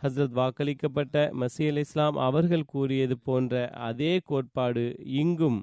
ஹசரத் 0.02 0.36
வாக்களிக்கப்பட்ட 0.40 1.16
மசீல் 1.42 1.80
இஸ்லாம் 1.84 2.18
அவர்கள் 2.28 2.70
கூறியது 2.74 3.16
போன்ற 3.20 3.54
அதே 3.88 4.14
கோட்பாடு 4.24 4.86
இங்கும். 5.22 5.60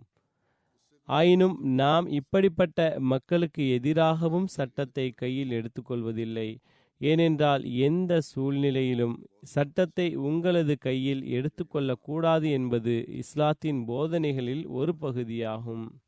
ஆயினும் 1.08 1.56
நாம் 1.74 2.06
இப்படிப்பட்ட 2.10 2.80
மக்களுக்கு 3.12 3.62
எதிராகவும் 3.70 4.48
சட்டத்தை 4.56 5.06
கையில் 5.14 5.54
எடுத்துக்கொள்வதில்லை. 5.58 6.48
ஏனென்றால் 7.00 7.64
எந்த 7.64 8.20
சூழ்நிலையிலும் 8.20 9.26
சட்டத்தை 9.42 10.14
உங்களது 10.14 10.78
கையில் 10.78 11.22
எடுத்துக்கொள்ளக்கூடாது 11.22 12.50
என்பது 12.50 13.04
இஸ்லாத்தின் 13.08 13.84
போதனைகளில் 13.84 14.66
ஒரு 14.66 14.96
பகுதியாகும். 14.96 16.00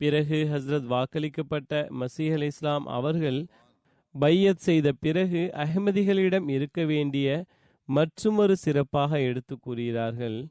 பிறகு 0.00 0.48
ஹஸ்ரத் 0.52 0.86
வாக்களிக்கப்பட்ட 0.86 1.74
மசீஹ் 2.00 2.32
அலி 2.32 2.46
இஸ்லாம் 2.46 2.86
அவர்கள் 2.86 3.46
பையத் 4.12 4.58
செய்த 4.58 4.92
பிறகு 4.92 5.50
அகமதிகளிடம் 5.54 6.50
இருக்க 6.50 6.84
வேண்டிய 6.84 7.44
மற்றுமொரு 7.88 8.56
சிறப்பாக 8.56 9.20
எடுத்து 9.20 9.58
கூறுகிறார்கள். 9.58 10.48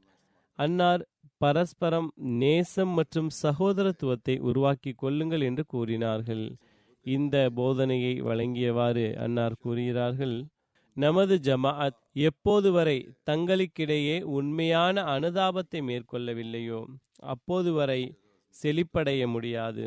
அன்னார் 0.58 1.08
பரஸ்பரம் 1.36 2.12
நேசம் 2.14 2.88
மற்றும் 2.88 3.30
சகோதரத்துவத்தை 3.42 4.38
உருவாக்கி 4.38 4.92
கொள்ளுங்கள் 4.92 5.40
என்று 5.40 5.64
கூறினார்கள். 5.66 6.56
இந்த 7.04 7.36
போதனையை 7.56 8.14
வழங்கியவாறு 8.28 9.06
அன்னார் 9.24 9.60
கூறுகிறார்கள் 9.60 10.36
நமது 10.96 11.34
ஜமாஅத் 11.46 11.98
எப்போது 12.28 12.68
வரை 12.72 12.98
தங்களுக்கிடையே 13.30 14.16
உண்மையான 14.38 15.02
அனுதாபத்தை 15.14 15.80
மேற்கொள்ளவில்லையோ 15.88 16.80
அப்போது 17.32 17.70
வரை 17.72 18.02
செழிப்படைய 18.54 19.22
முடியாது. 19.26 19.84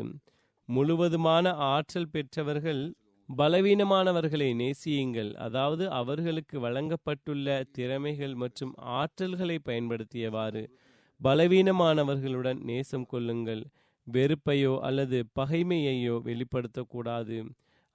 முழுவதுமான 0.68 1.52
ஆற்றல் 1.72 2.10
பெற்றவர்கள் 2.10 2.82
பலவீனமானவர்களை 3.28 4.48
நேசியுங்கள். 4.54 5.30
அதாவது 5.36 5.84
அவர்களுக்கு 5.90 6.56
வழங்கப்பட்டுள்ள 6.60 7.46
திறமைகள் 7.72 8.34
மற்றும் 8.34 8.74
ஆற்றல்களை 8.98 9.58
பயன்படுத்தியவாறு 9.68 10.62
பலவீனமானவர்களுடன் 11.20 12.60
நேசம் 12.70 13.06
கொள்ளுங்கள். 13.06 13.64
வெறுப்பையோ 14.12 14.78
அல்லது 14.80 15.18
பகைமையையோ 15.40 16.16
வெளிப்படுத்தக்கூடாது. 16.24 17.38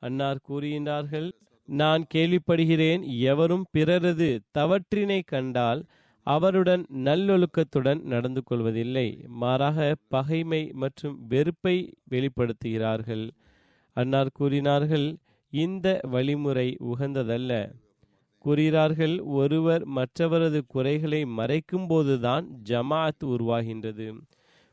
அன்னார் 0.01 0.45
கூறுகின்றார்கள் 0.49 1.27
நான் 1.69 2.03
கேள்விப்படுகிறேன் 2.13 3.03
எவரும் 3.31 3.65
பிறரது 3.71 4.29
தவற்றினை 4.57 5.19
கண்டால் 5.25 5.81
அவருடன் 6.27 6.83
நல்லொழுக்கத்துடன் 7.05 8.01
நடந்து 8.03 8.43
கொள்வதில்லை. 8.43 9.07
மாறாக 9.41 9.77
பகைமை 10.07 10.71
மற்றும் 10.73 11.15
வெறுப்பை 11.27 11.75
வெளிப்படுத்துகிறார்கள். 12.11 13.25
அன்னார் 13.97 14.31
கூறினார்கள் 14.33 15.07
இந்த 15.53 15.87
வழிமுறை 16.03 16.67
உகந்ததல்ல. 16.91 17.51
கூறுகிறார்கள் 18.45 19.15
ஒருவர் 19.33 19.83
மற்றவரது 19.95 20.59
குறைகளை 20.67 21.25
மறைக்கும் 21.37 21.87
போதுதான் 21.87 22.45
ஜமாஅத் 22.69 23.25
உருவாகின்றது. 23.25 24.07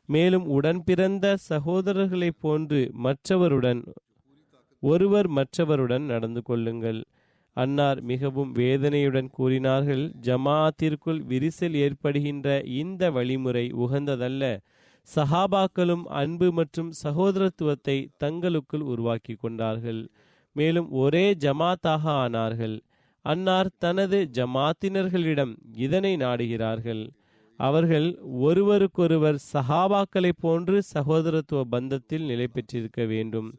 மேலும் 0.09 0.45
உடன் 0.45 0.83
பிறந்த 0.83 1.37
சகோதரர்களைப் 1.49 2.39
போன்று 2.39 2.91
மற்றவருடன் 3.03 3.81
ஒருவர் 4.79 5.27
மற்றவருடன் 5.27 6.05
நடந்து 6.05 6.41
கொள்ளுங்கள். 6.41 7.03
அன்னார் 7.57 8.01
மிகவும் 8.01 8.51
வேதனையுடன் 8.51 9.29
கூறினார்கள் 9.29 10.11
ஜமாத்திற்குள் 10.21 11.21
விரிசல் 11.29 11.73
ஏற்படுகின்ற 11.73 12.61
இந்த 12.63 13.11
வழிமுறை 13.11 13.73
உகந்ததல்ல. 13.73 14.43
சஹாபாக்களும் 15.15 16.03
அன்பு 16.03 16.51
மற்றும் 16.51 16.91
சகோதரத்துவத்தை 17.03 18.07
தங்களுக்குள் 18.17 18.81
உருவாக்கி 18.81 19.33
கொண்டார்கள். 19.33 20.01
மேலும் 20.55 20.91
ஒரே 20.91 21.33
ஜமாத்தாக 21.33 22.03
ஆனார்கள். 22.23 22.79
அன்னார் 23.25 23.69
தனது 23.77 24.29
ஜமாத்தினர்களிடம் 24.33 25.53
இதனை 25.75 26.15
நாடுகிறார்கள். 26.15 27.03
அவர்கள் 27.61 28.07
ஒருவருக்கொருவர் 28.41 29.39
சகாபாக்களைப் 29.53 30.41
போன்று 30.41 30.77
சகோதரத்துவ 30.93 31.61
பந்தத்தில் 31.73 32.25
நிலை 32.25 32.47
பெற்றிருக்க 32.47 33.01
வேண்டும். 33.05 33.49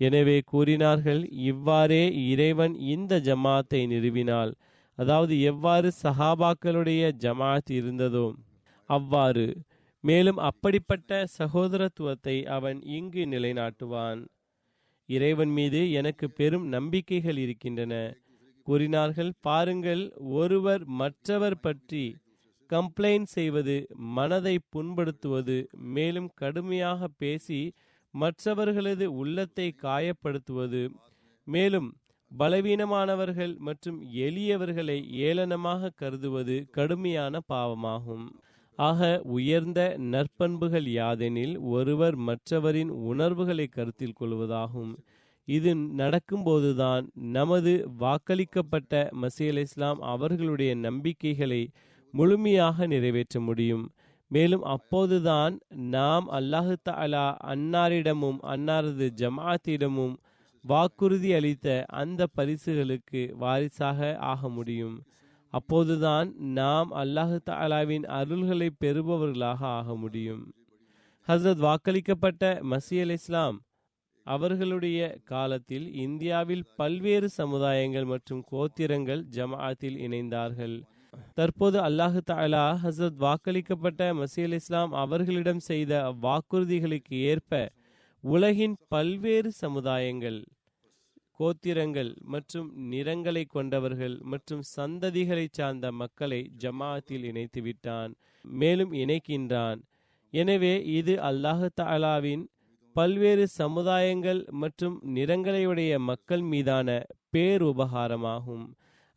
எனவே 0.00 0.36
கூறினார்கள் 0.52 1.20
இவ்வாறே 1.50 2.04
இறைவன் 2.30 2.74
இந்த 2.94 3.20
ஜமாத்தை 3.28 3.80
நிறுவினால் 3.92 4.52
அதாவது 4.98 5.34
எவ்வாறு 5.42 5.88
சஹாபாக்களுடைய 6.02 7.02
ஜமாத் 7.24 7.70
இருந்ததோ 7.70 8.26
அவ்வாறு. 8.90 9.46
மேலும் 10.04 10.40
அப்படிப்பட்ட 10.48 11.10
சகோதரத்துவத்தை 11.38 12.36
அவன் 12.56 12.78
இங்கு 12.96 13.22
நிலைநாட்டுவான். 13.26 14.20
இறைவன் 15.08 15.52
மீது 15.56 15.80
எனக்கு 15.92 16.26
பெரும் 16.38 16.66
நம்பிக்கைகள் 16.68 17.38
இருக்கின்றன. 17.44 17.94
கூறினார்கள் 18.66 19.32
பாருங்கள் 19.46 20.02
ஒருவர் 20.38 20.84
மற்றவர் 21.00 21.58
பற்றி 21.60 22.04
கம்ப்ளைண்ட் 22.72 23.30
செய்வது 23.36 23.76
மனதை 24.16 24.54
புண்படுத்துவது 24.72 25.56
மேலும் 25.94 26.30
கடுமையாக 26.34 27.08
பேசி 27.18 27.60
மற்றவர்களது 28.14 29.06
உள்ளத்தை 29.20 29.68
காயப்படுத்துவது 29.82 30.82
மேலும் 31.46 31.88
பலவீனமானவர்கள் 32.30 33.52
மற்றும் 33.58 33.98
எளியவர்களை 34.26 34.96
ஏளனமாக 35.26 35.90
கருதுவது 35.94 36.56
கடுமையான 36.70 37.40
பாவமாகும். 37.52 38.26
ஆக 38.78 39.00
உயர்ந்த 39.36 39.80
நற்பண்புகள் 40.12 40.86
யாதெனில் 41.00 41.54
ஒருவர் 41.74 42.16
மற்றவரின் 42.28 42.92
உணர்வுகளை 43.10 43.66
கருத்தில் 43.66 44.18
கொள்வதாகும். 44.20 44.92
இது 45.48 45.70
நடக்கும்போதுதான் 46.00 47.04
நமது 47.36 47.72
வாக்களிக்கப்பட்ட 48.00 48.92
மசீல் 49.22 49.60
இஸ்லாம் 49.64 50.00
அவர்களுடைய 50.12 50.72
நம்பிக்கைகளை 50.86 51.62
முழுமையாக 52.16 52.86
நிறைவேற்ற 52.86 53.40
முடியும். 53.40 53.84
மேலும் 54.30 54.64
அப்போதுதான் 54.74 55.54
நாம் 55.94 56.26
அல்லாஹு 56.30 56.74
தாலா 56.88 57.24
அன்னாரிடமும் 57.52 58.38
அன்னாரது 58.52 59.06
ஜமாத்திடமும் 59.20 60.14
வாக்குறுதி 60.64 61.30
அளித்த 61.32 61.84
அந்த 62.02 62.26
பரிசுகளுக்கு 62.36 63.22
வாரிசாக 63.36 64.16
ஆக 64.32 64.48
முடியும். 64.48 64.96
அப்போதுதான் 65.52 66.28
நாம் 66.36 66.88
அல்லாஹு 66.92 67.36
தாலாவின் 67.50 68.06
அருள்களை 68.18 68.68
பெறுபவர்களாக 68.84 69.60
ஆக 69.78 69.96
முடியும். 69.96 70.42
ஹசரத் 71.28 71.62
வாக்களிக்கப்பட்ட 71.66 72.44
மசி 72.70 72.96
அல் 73.00 73.14
இஸ்லாம் 73.18 73.58
அவர்களுடைய 74.26 75.00
காலத்தில் 75.24 75.86
இந்தியாவில் 76.06 76.64
பல்வேறு 76.76 77.28
சமுதாயங்கள் 77.36 78.06
மற்றும் 78.06 78.42
கோத்திரங்கள் 78.52 79.22
ஜமாஅத்தில் 79.36 79.98
இணைந்தார்கள். 80.06 80.76
தற்போது 81.38 81.78
அல்லாஹு 81.86 82.20
தாலா 82.30 82.64
ஹசரத் 82.82 83.22
வாக்களிக்கப்பட்ட 83.26 84.02
மசீல் 84.20 84.56
இஸ்லாம் 84.58 84.92
அவர்களிடம் 85.02 85.62
செய்த 85.70 85.92
வாக்குறுதிகளுக்கு 86.26 87.16
ஏற்ப 87.32 87.62
உலகின் 88.24 88.76
பல்வேறு 88.94 89.50
சமுதாயங்கள் 89.62 90.38
கோத்திரங்கள் 91.40 92.10
மற்றும் 92.32 92.68
நிறங்களை 92.92 93.44
கொண்டவர்கள் 93.54 94.14
மற்றும் 94.32 94.62
சந்ததிகளை 94.76 95.46
சார்ந்த 95.58 95.86
மக்களை 96.02 96.40
ஜமாஅத்தில் 96.62 97.24
இணைத்து 97.30 97.60
விட்டான் 97.62 98.12
மேலும் 98.44 98.92
இணைக்கின்றான். 99.02 99.80
எனவே 100.32 100.74
இது 100.98 101.14
அல்லாஹு 101.30 101.68
தாலாவின் 101.80 102.44
பல்வேறு 102.96 103.44
சமுதாயங்கள் 103.60 104.40
மற்றும் 104.62 104.96
நிறங்களையுடைய 105.16 105.92
மக்கள் 106.10 106.44
மீதான 106.52 106.88
பேருபகாரமாகும். 107.34 108.66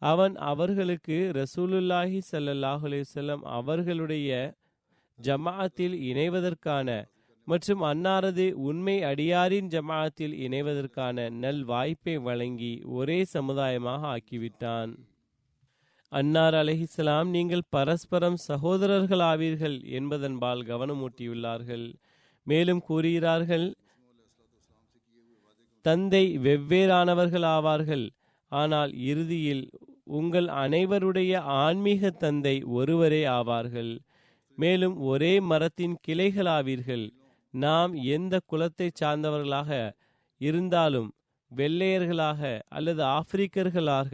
அவன் 0.02 0.36
அவர்களுக்கு 0.52 1.18
ரசூலுல்லாஹி 1.41 2.20
சல்லாஹூ 2.32 2.86
அலைவலம் 2.89 3.43
அவர்களுடைய 3.58 4.32
ஜமாஅத்தில் 5.20 5.95
இணைவதற்கான 6.10 6.89
மற்றும் 7.48 7.82
அன்னாரது 7.89 8.45
உண்மை 8.70 8.95
அடியாரின் 9.10 9.70
ஜமாஅத்தில் 9.74 10.36
இணைவதற்கான 10.45 11.28
நல் 11.43 11.62
வாய்ப்பை 11.64 12.16
வழங்கி 12.28 12.74
ஒரே 12.98 13.20
சமுதாயமாக 13.36 14.02
ஆக்கிவிட்டான். 14.16 14.91
அன்னார் 16.12 16.58
அலஹிஸ்லாம் 16.62 17.30
நீங்கள் 17.36 17.64
பரஸ்பரம் 17.76 18.38
சகோதரர்கள் 18.50 19.24
ஆவீர்கள் 19.32 19.78
என்பதன்பால் 20.00 20.62
கவனமூட்டியுள்ளார்கள். 20.72 21.88
மேலும் 22.48 22.82
கூறுகிறார்கள் 22.89 23.68
தந்தை 25.86 26.26
வெவ்வேறானவர்கள் 26.45 27.45
ஆவார்கள் 27.56 28.06
ஆனால் 28.52 28.91
இறுதியில் 29.12 29.66
உங்கள் 30.08 30.47
அனைவருடைய 30.47 31.34
ஆன்மீக 31.38 32.10
தந்தை 32.10 32.64
ஒருவரே 32.64 33.26
ஆவார்கள். 33.26 33.93
மேலும் 34.58 34.95
ஒரே 35.01 35.39
மரத்தின் 35.39 35.95
கிளைகளாவீர்கள். 36.08 37.05
நாம் 37.53 37.93
எந்த 37.93 38.39
குலத்தை 38.51 38.89
சார்ந்தவர்களாக 39.01 39.72
இருந்தாலும் 40.41 41.10
வெள்ளையர்களாக 41.51 42.41
அல்லது 42.68 43.03
ஆப்பிரிக்கர்களாக 43.03 44.14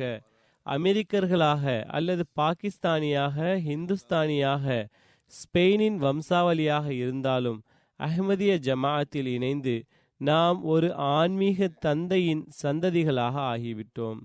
அமெரிக்கர்களாக 0.66 1.64
அல்லது 1.88 2.24
பாகிஸ்தானியாக 2.34 3.38
ஹிந்துஸ்தானியாக 3.68 4.88
ஸ்பெயினின் 5.34 5.98
வம்சாவளியாக 5.98 6.88
இருந்தாலும் 6.90 7.60
அஹ்மதிய 8.00 8.54
ஜமாஅத்தில் 8.68 9.26
இணைந்து 9.26 9.76
நாம் 10.18 10.64
ஒரு 10.64 10.90
ஆன்மீக 10.94 11.68
தந்தையின் 11.68 12.44
சந்ததிகளாக 12.64 13.36
ஆகிவிட்டோம். 13.54 14.22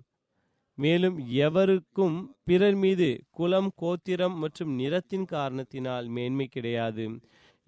மேலும் 0.79 1.17
எவருக்கும் 1.47 2.17
பிறர் 2.45 2.79
மீது 2.83 3.09
குலம் 3.31 3.71
கோத்திரம் 3.75 4.37
மற்றும் 4.39 4.73
நிறத்தின் 4.75 5.27
காரணத்தினால் 5.27 6.07
மேன்மை 6.17 6.47
கிடையாது. 6.47 7.07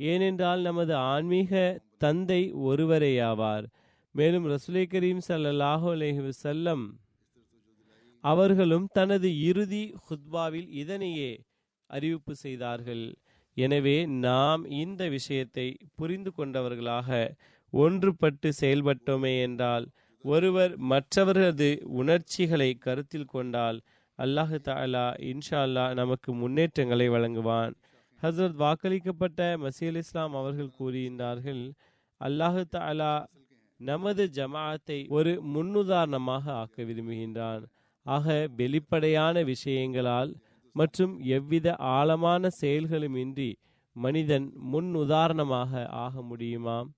ஏனென்றால் 0.01 0.61
நமது 0.61 0.95
ஆன்மீக 1.13 1.53
தந்தை 1.99 2.43
ஒருவரேயாவார். 2.69 3.67
மேலும் 4.15 4.47
ரசுலை 4.53 4.85
கரீம் 4.87 5.23
சல்லாஹு 5.29 5.89
அலஹி 5.95 6.33
செல்லம் 6.45 6.85
அவர்களும் 8.25 8.87
தனது 8.93 9.29
இறுதி 9.41 9.85
ஹுத்பாவில் 10.07 10.69
இதனையே 10.83 11.33
அறிவிப்பு 11.91 12.35
செய்தார்கள். 12.37 13.05
எனவே 13.57 13.97
நாம் 14.25 14.63
இந்த 14.83 15.03
விஷயத்தை 15.09 15.67
புரிந்து 15.95 16.31
கொண்டவர்களாக 16.33 17.09
ஒன்றுபட்டு 17.73 18.49
செயல்பட்டோமே 18.61 19.33
என்றால் 19.47 19.87
ஒருவர் 20.25 20.73
மற்றவர்களது 20.91 21.69
உணர்ச்சிகளை 22.01 22.71
கருத்தில் 22.75 23.25
கொண்டால் 23.25 23.79
அல்லாஹு 24.19 24.57
தாலா 24.65 25.05
இன்ஷா 25.31 25.59
அல்லா 25.67 25.85
நமக்கு 25.95 26.31
முன்னேற்றங்களை 26.35 27.07
வழங்குவான். 27.09 27.73
ஹசரத் 28.23 28.59
வாக்களிக்கப்பட்ட 28.65 29.41
மசீல் 29.65 29.99
இஸ்லாம் 30.03 30.35
அவர்கள் 30.35 30.77
கூறுகின்றார்கள் 30.79 31.63
அல்லாஹு 32.21 32.65
தாலா 32.77 33.13
நமது 33.81 34.25
ஜமாஅத்தை 34.35 34.99
ஒரு 35.09 35.33
முன்னுதாரணமாக 35.55 36.45
ஆக்க 36.63 36.83
விரும்புகின்றான். 36.83 37.63
ஆக 38.07 38.27
வெளிப்படையான 38.57 39.43
விஷயங்களால் 39.43 40.33
மற்றும் 40.77 41.15
எவ்வித 41.37 41.69
ஆழமான 41.97 42.49
செயல்களுமின்றி 42.61 43.51
மனிதன் 43.97 44.47
முன் 44.73 44.91
உதாரணமாக 44.95 45.87
ஆக 46.05 46.23
முடியுமாம் 46.23 46.89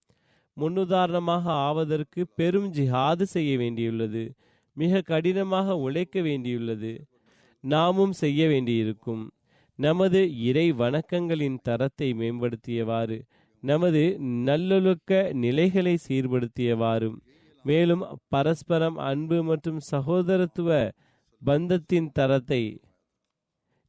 முன்னுதாரணமாக 0.56 1.44
ஆவதற்கு 1.66 2.22
பெரும் 2.36 2.68
ஜிஹாது 2.72 3.24
செய்ய 3.34 3.52
வேண்டியுள்ளது. 3.58 4.24
மிக 4.76 5.02
கடினமாக 5.02 5.76
உழைக்க 5.76 6.20
வேண்டியுள்ளது. 6.20 6.92
நாமும் 7.64 8.12
செய்ய 8.12 8.42
வேண்டியிருக்கும். 8.48 9.24
நமது 9.78 10.20
இறை 10.48 10.66
வணக்கங்களின் 10.72 11.58
தரத்தை 11.62 12.08
மேம்படுத்தியவாறு 12.12 13.18
நமது 13.62 14.02
நல்லொழுக்க 14.48 15.20
நிலைகளை 15.32 15.94
சீர்படுத்தியவாறும் 16.08 17.18
மேலும் 17.64 18.02
பரஸ்பரம் 18.28 18.96
அன்பு 19.10 19.38
மற்றும் 19.42 19.80
சகோதரத்துவ 19.92 20.70
பந்தத்தின் 21.42 22.08
தரத்தை 22.12 22.62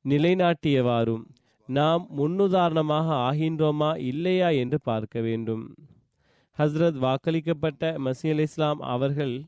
நிலைநாட்டியவாறும் 0.05 1.24
நாம் 1.70 2.03
முன்னுதாரணமாக 2.18 3.07
ஆகின்றோமா 3.28 3.91
இல்லையா 4.11 4.49
என்று 4.61 4.78
பார்க்க 4.82 5.22
வேண்டும். 5.22 5.64
ஹஸ்ரத் 6.60 6.97
வாக்களிக்கப்பட்ட 7.04 7.84
மசி 8.06 8.28
அலி 8.30 8.41
இஸ்லாம் 8.41 8.80
அவர்கள் 8.80 9.45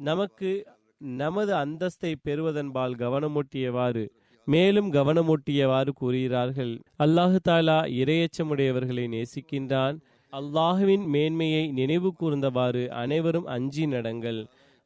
நமக்கு 0.00 0.50
நமது 0.98 1.52
அந்தஸ்தை 1.54 2.14
பெறுவதன்பால் 2.24 2.94
கவனமூட்டியவாறு 2.94 4.04
மேலும் 4.46 4.92
கவனமூட்டியவாறு 4.92 5.90
கூறுகிறார்கள். 5.94 6.72
அல்லாஹு 6.98 7.38
தாலா 7.48 7.78
இரையச்சமுடையவர்களை 8.00 9.06
நேசிக்கின்றான். 9.16 9.96
அல்லாஹுவின் 10.32 11.04
மேன்மையை 11.06 11.64
நினைவு 11.72 12.12
கூர்ந்தவாறு 12.20 12.88
அனைவரும் 12.88 13.46
அஞ்சி 13.46 13.86
நடங்கள். 13.86 14.40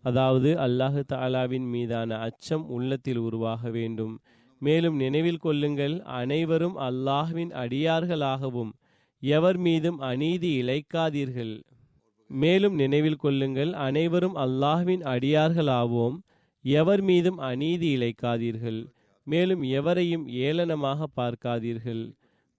அதாவது 0.04 0.50
அல்லாஹு 0.56 1.02
தாலாவின் 1.12 1.68
மீதான 1.70 2.18
அச்சம் 2.18 2.66
உள்ளத்தில் 2.68 3.16
உருவாக 3.18 3.70
வேண்டும். 3.70 4.14
மேலும் 4.58 4.96
நினைவில் 4.96 5.44
கொள்ளுங்கள் 5.46 6.00
அனைவரும் 6.00 6.76
அல்லாஹ்வின் 6.78 7.52
அடியார்களாகவும் 7.64 8.72
எவர் 9.22 9.58
மீதும் 9.58 9.98
அநீதி 10.00 10.50
இழைக்காதீர்கள். 10.62 11.54
மேலும் 12.30 12.74
நினைவில் 12.74 13.16
கொள்ளுங்கள் 13.16 13.72
அனைவரும் 13.86 14.36
அல்லாஹ்வின் 14.36 15.02
அடியார்களாவோம். 15.14 16.16
எவர் 16.64 17.02
மீதும் 17.02 17.38
அநீதி 17.50 17.88
இழைக்காதீர்கள். 17.96 18.80
மேலும் 19.26 19.62
எவரையும் 19.78 20.24
ஏளனமாக 20.46 21.06
பார்க்காதீர்கள். 21.16 22.04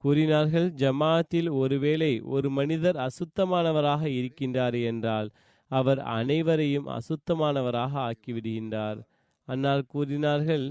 கூறினார்கள் 0.03 0.67
ஜமாத்தில் 0.81 1.49
ஒருவேளை 1.51 2.11
ஒரு 2.35 2.49
மனிதர் 2.49 2.97
அசுத்தமானவராக 2.97 4.03
இருக்கின்றார் 4.09 4.77
என்றால் 4.83 5.29
அவர் 5.71 5.99
அனைவரையும் 6.17 6.87
அசுத்தமானவராக 6.97 7.93
ஆக்கிவிடுகின்றார். 8.09 8.99
அன்னால் 9.47 9.83
கூறினார்கள் 9.87 10.67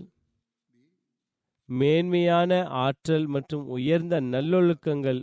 மேன்மையான 1.69 2.53
ஆற்றல் 2.85 3.27
மற்றும் 3.27 3.65
உயர்ந்த 3.69 4.21
நல்லொழுக்கங்கள் 4.35 5.21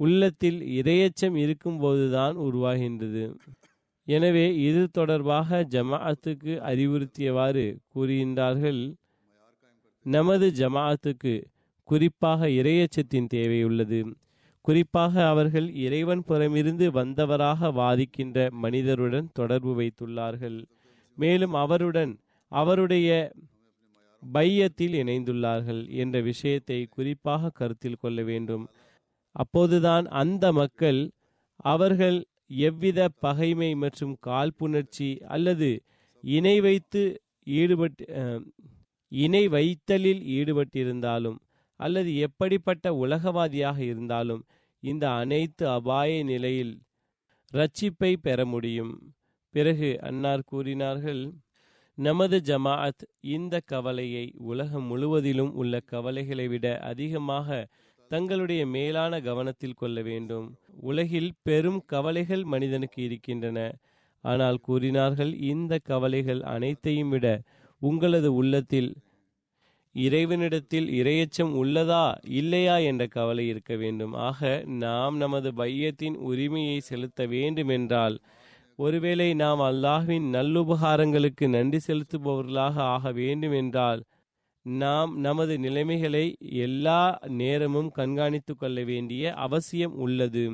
உள்ளத்தில் 0.00 0.58
இரையச்சம் 0.80 1.36
இருக்கும்போதுதான் 1.44 2.36
உருவாகின்றது. 2.46 3.24
எனவே 4.08 4.46
இது 4.66 4.82
தொடர்பாக 4.98 5.58
ஜமாஅத்துக்கு 5.74 6.52
அறிவுறுத்தியவாறு 6.70 7.64
கூறுகின்றார்கள். 7.94 8.80
நமது 10.06 10.46
ஜமாஅத்துக்கு 10.60 11.34
குறிப்பாக 11.88 12.48
இரையச்சத்தின் 12.60 13.28
தேவையுள்ளது 13.34 14.00
குறிப்பாக 14.64 15.14
அவர்கள் 15.28 15.66
இறைவன் 15.84 16.22
புறமிருந்து 16.28 16.86
வந்தவராக 16.92 17.70
வாதிக்கின்ற 17.80 18.38
மனிதருடன் 18.64 19.28
தொடர்பு 19.32 19.72
வைத்துள்ளார்கள். 19.80 20.58
மேலும் 21.18 21.54
அவருடன் 21.62 22.12
அவருடைய 22.52 23.08
பையத்தில் 24.22 24.94
இணைந்துள்ளார்கள் 25.02 25.80
என்ற 26.02 26.16
விஷயத்தை 26.20 26.78
குறிப்பாக 26.96 27.50
கருத்தில் 27.58 28.00
கொள்ள 28.00 28.22
வேண்டும். 28.22 28.64
அப்போதுதான் 29.38 30.06
அந்த 30.20 30.44
மக்கள் 30.52 31.00
அவர்கள் 31.64 32.18
எவ்வித 32.66 33.00
பகைமை 33.20 33.70
மற்றும் 33.74 34.14
காழ்ப்புணர்ச்சி 34.26 35.08
அல்லது 35.26 35.70
இணை 36.24 36.56
வைத்து 36.60 37.02
ஈடுபட்டு 37.46 38.04
இணை 39.12 39.42
வைத்தலில் 39.48 40.22
ஈடுபட்டிருந்தாலும் 40.36 41.38
அல்லது 41.80 42.10
எப்படிப்பட்ட 42.18 42.86
உலகவாதியாக 42.94 43.78
இருந்தாலும் 43.90 44.42
இந்த 44.82 45.04
அனைத்து 45.20 45.64
அபாய 45.68 46.10
நிலையில் 46.24 46.74
ரட்சிப்பை 47.52 48.12
பெற 48.20 48.38
முடியும். 48.44 48.92
பிறகு 49.54 49.90
அன்னார் 50.00 50.42
கூறினார்கள் 50.44 51.22
நமது 51.98 52.36
ஜமாஅத் 52.48 53.04
இந்த 53.34 53.54
கவலையை 53.66 54.24
உலகம் 54.50 54.86
முழுவதிலும் 54.90 55.52
உள்ள 55.52 55.80
கவலைகளை 55.92 56.46
விட 56.48 56.66
அதிகமாக 56.90 57.48
தங்களுடைய 58.10 58.62
மேலான 58.66 59.20
கவனத்தில் 59.20 59.78
கொள்ள 59.78 59.98
வேண்டும். 60.02 60.46
உலகில் 60.82 61.30
பெரும் 61.42 61.80
கவலைகள் 61.86 62.44
மனிதனுக்கு 62.44 63.00
இருக்கின்றன. 63.02 63.58
ஆனால் 64.24 64.58
கூறினார்கள் 64.60 65.32
இந்த 65.44 65.74
கவலைகள் 65.84 66.40
அனைத்தையும் 66.46 67.08
விட 67.08 67.26
உங்களது 67.82 68.30
உள்ளத்தில் 68.34 68.90
இறைவனிடத்தில் 69.94 70.88
இரையச்சம் 70.90 71.52
உள்ளதா 71.60 72.04
இல்லையா 72.32 72.76
என்ற 72.88 73.02
கவலை 73.06 73.44
இருக்க 73.48 73.72
வேண்டும். 73.76 74.12
ஆக 74.28 74.40
நாம் 74.78 75.16
நமது 75.16 75.50
பையத்தின் 75.54 76.16
உரிமையை 76.30 76.78
செலுத்த 76.80 77.26
வேண்டுமென்றால் 77.26 78.16
ஒருவேளை 78.78 79.28
நாம் 79.34 79.60
அல்லாஹ்வின் 79.60 80.26
நல்லுபகாரங்களுக்கு 80.34 81.46
நன்றி 81.48 81.78
செலுத்துபவர்களாக 81.86 82.76
ஆக 82.94 83.12
வேண்டுமென்றால் 83.12 84.02
நாம் 84.76 85.20
நமது 85.20 85.58
நிலைமைகளை 85.58 86.36
எல்லா 86.40 87.18
நேரமும் 87.28 87.90
கண்காணித்து 87.90 88.56
கொள்ள 88.56 88.84
வேண்டிய 88.84 89.34
அவசியம் 89.34 89.94
உள்ளது. 89.94 90.52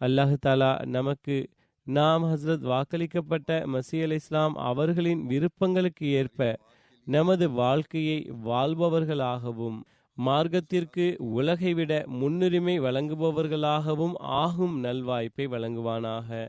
அல்லாஹு 0.00 0.36
தாலா 0.46 0.86
நமக்கு 0.86 1.50
நாம் 1.82 2.24
ஹசரத் 2.24 2.66
வாக்களிக்கப்பட்ட 2.66 3.50
மசீல் 3.66 4.02
அல் 4.02 4.10
இஸ்லாம் 4.10 4.54
அவர்களின் 4.54 5.26
விருப்பங்களுக்கு 5.28 6.02
ஏற்ப 6.02 6.58
நமது 7.04 7.50
வாழ்க்கையை 7.50 8.30
வாழ்பவர்களாகவும் 8.44 9.78
மார்க்கத்திற்கு 10.26 11.16
உலகை 11.18 11.74
விட 11.74 12.04
முன்னுரிமை 12.06 12.80
வழங்குபவர்களாகவும் 12.80 14.12
ஆகும் 14.16 14.84
நல்வாய்ப்பை 14.84 15.46
வழங்குவானாக. 15.46 16.48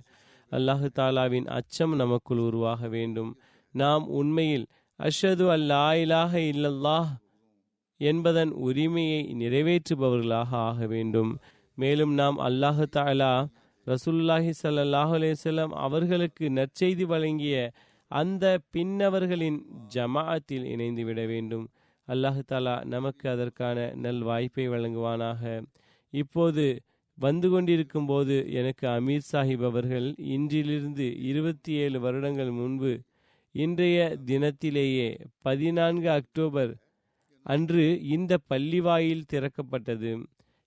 அல்லாஹு 0.52 0.88
தாலாவின் 1.00 1.46
அச்சம் 1.46 1.96
நமக்குள் 1.96 2.38
உருவாக 2.38 2.88
வேண்டும். 2.88 3.40
நாம் 3.72 4.08
உண்மையில் 4.08 4.68
அஷது 5.02 5.46
அல்லா 5.54 5.84
இலாக 6.02 6.34
இல்லல்லாஹ் 6.52 7.12
என்பதன் 7.98 8.52
உரிமையை 8.68 9.22
நிறைவேற்றுபவர்களாக 9.40 10.52
ஆக 10.70 10.88
வேண்டும். 10.88 11.32
மேலும் 11.78 12.14
நாம் 12.14 12.38
அல்லாஹு 12.40 12.86
தாலா 12.98 13.32
ரசூல்லாஹி 13.88 14.52
சல்லாஹ் 14.64 15.14
அலேசல்லாம் 15.18 15.74
அவர்களுக்கு 15.86 16.46
நற்செய்தி 16.50 17.06
வழங்கிய 17.06 17.56
அந்த 18.12 18.46
பின்னவர்களின் 18.72 19.60
ஜமாஅத்தில் 19.96 20.66
இணைந்து 20.66 21.04
விட 21.04 21.20
வேண்டும். 21.26 21.66
அல்லாஹு 22.08 22.42
தாலா 22.52 22.76
நமக்கு 22.86 23.30
அதற்கான 23.30 23.92
நல் 23.96 24.22
வாய்ப்பை 24.22 24.66
வழங்குவானாக. 24.70 25.62
இப்போது 26.14 26.66
வந்து 27.18 27.48
கொண்டிருக்கும் 27.50 28.06
போது 28.06 28.36
எனக்கு 28.52 28.86
அமீர் 28.88 29.30
சாஹிப் 29.32 29.66
அவர்கள் 29.66 30.08
இன்றிலிருந்து 30.36 31.08
இருபத்தி 31.22 31.72
ஏழு 31.74 32.00
வருடங்கள் 32.00 32.52
முன்பு 32.52 32.92
இன்றைய 33.54 34.18
தினத்திலேயே 34.26 35.20
பதினான்கு 35.42 36.10
அக்டோபர் 36.10 36.76
அன்று 37.44 38.02
இந்த 38.02 38.38
பள்ளிவாயில் 38.50 39.24
திறக்கப்பட்டது. 39.34 40.24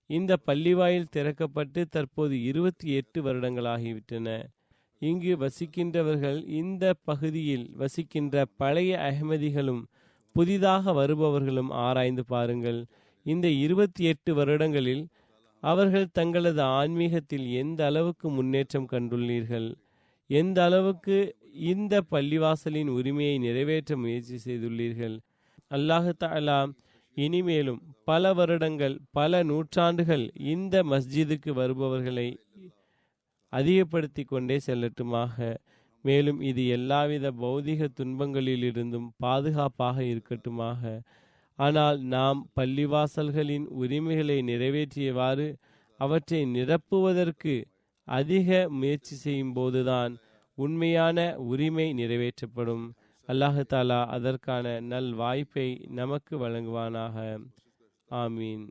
இந்த 0.07 0.37
பள்ளிவாயில் 0.45 1.07
திறக்கப்பட்டு 1.15 1.85
தற்போது 1.89 2.43
இருபத்தி 2.43 2.89
எட்டு 2.91 3.21
வருடங்களாகிவிட்டன. 3.21 4.43
இங்கு 4.99 5.37
வசிக்கின்றவர்கள் 5.37 6.47
இந்த 6.47 6.93
பகுதியில் 7.03 7.71
வசிக்கின்ற 7.75 8.45
பழைய 8.57 8.97
அகமதிகளும் 8.97 9.83
புதிதாக 10.31 10.93
வருபவர்களும் 10.93 11.69
ஆராய்ந்து 11.69 12.25
பாருங்கள். 12.25 12.85
இந்த 13.23 13.47
இருபத்தி 13.47 14.03
எட்டு 14.03 14.33
வருடங்களில் 14.33 15.07
அவர்கள் 15.59 16.07
தங்களது 16.13 16.61
ஆன்மீகத்தில் 16.61 17.47
எந்த 17.51 17.85
அளவுக்கு 17.85 18.29
முன்னேற்றம் 18.29 18.87
கண்டுள்ளீர்கள்? 18.91 19.73
எந்த 20.27 20.63
அளவுக்கு 20.63 21.35
இந்த 21.55 22.01
பள்ளிவாசலின் 22.11 22.87
உரிமையை 22.87 23.37
நிறைவேற்ற 23.37 23.97
முயற்சி 23.97 24.37
செய்துள்ளீர்கள். 24.45 25.15
அல்லாஹு 25.69 26.11
தாலா 26.23 26.73
இனிமேலும் 27.17 27.81
பல 28.03 28.33
வருடங்கள் 28.33 28.99
பல 29.11 29.43
நூற்றாண்டுகள் 29.43 30.31
இந்த 30.35 30.83
மஸ்ஜிதுக்கு 30.83 31.51
வருபவர்களை 31.53 32.27
அதிகப்படுத்தி 33.49 34.23
கொண்டே 34.23 34.57
செல்லட்டுமாக. 34.65 35.55
மேலும் 36.01 36.41
இது 36.41 36.67
எல்லாவித 36.67 37.31
பௌதிக 37.31 37.87
துன்பங்களிலிருந்தும் 37.99 39.07
பாதுகாப்பாக 39.17 40.03
இருக்கட்டுமாக. 40.03 40.81
ஆனால் 41.59 41.99
நாம் 41.99 42.39
பள்ளிவாசல்களின் 42.59 43.65
உரிமைகளை 43.81 44.37
நிறைவேற்றியவாறு 44.41 45.47
அவற்றை 45.99 46.41
நிரப்புவதற்கு 46.45 47.63
அதிக 48.07 48.67
முயற்சி 48.69 49.15
செய்யும் 49.15 49.53
போதுதான் 49.53 50.13
உண்மையான 50.55 51.35
உரிமை 51.37 51.93
நிறைவேற்றப்படும். 51.93 52.85
அல்லாஹு 53.27 53.63
தாலா 53.73 54.05
அதற்கான 54.05 54.79
நல் 54.79 55.13
வாய்ப்பை 55.13 55.85
நமக்கு 55.89 56.37
வழங்குவானாக. 56.37 57.37
ஆமீன். 58.11 58.65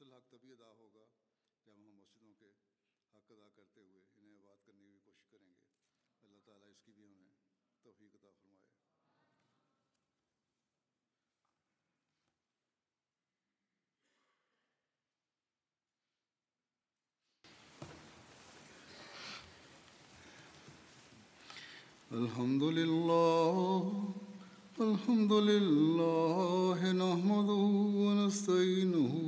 اصل 0.00 0.12
حق 0.12 0.30
تبھی 0.30 0.52
ادا 0.52 0.66
ہوگا 0.66 1.06
جب 1.64 1.72
ہم 1.76 1.96
مسجدوں 1.96 2.34
کے 2.38 2.50
حق 3.14 3.30
ادا 3.30 3.48
کرتے 3.56 3.80
ہوئے 3.80 4.02
انہیں 4.16 4.36
آباد 4.38 4.66
کرنے 4.66 4.88
کی 4.92 4.98
کوشش 5.04 5.26
کریں 5.30 5.48
گے۔ 5.48 5.58
اللہ 6.22 6.38
تعالیٰ 6.44 6.70
اس 6.70 6.82
کی 6.84 6.92
بھی 6.92 7.04
ہمیں 7.06 7.28
توفیق 7.82 8.14
عطا 8.14 8.30
فرمائے۔ 8.40 8.68
الحمد 22.10 22.62
لله 22.62 23.88
الحمد 24.78 25.32
لله 25.32 26.92
نحمده 26.92 27.64
ونستعينه 28.04 29.27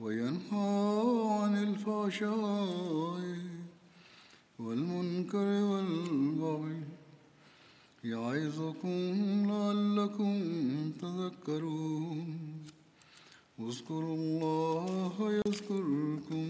وينهى 0.00 0.70
عن 1.40 1.54
الفحشاء 1.62 3.38
والمنكر 4.58 5.48
والبغي 5.70 6.80
يعظكم 8.04 8.90
لعلكم 9.50 10.32
تذكرون 11.02 12.38
اذكروا 13.60 14.16
الله 14.16 15.14
يذكركم 15.46 16.48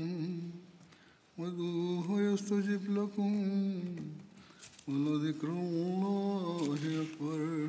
وادعوه 1.38 2.20
يستجب 2.20 2.82
لكم 2.90 3.32
ولذكر 4.88 5.48
الله 5.48 6.78
أكبر. 7.04 7.68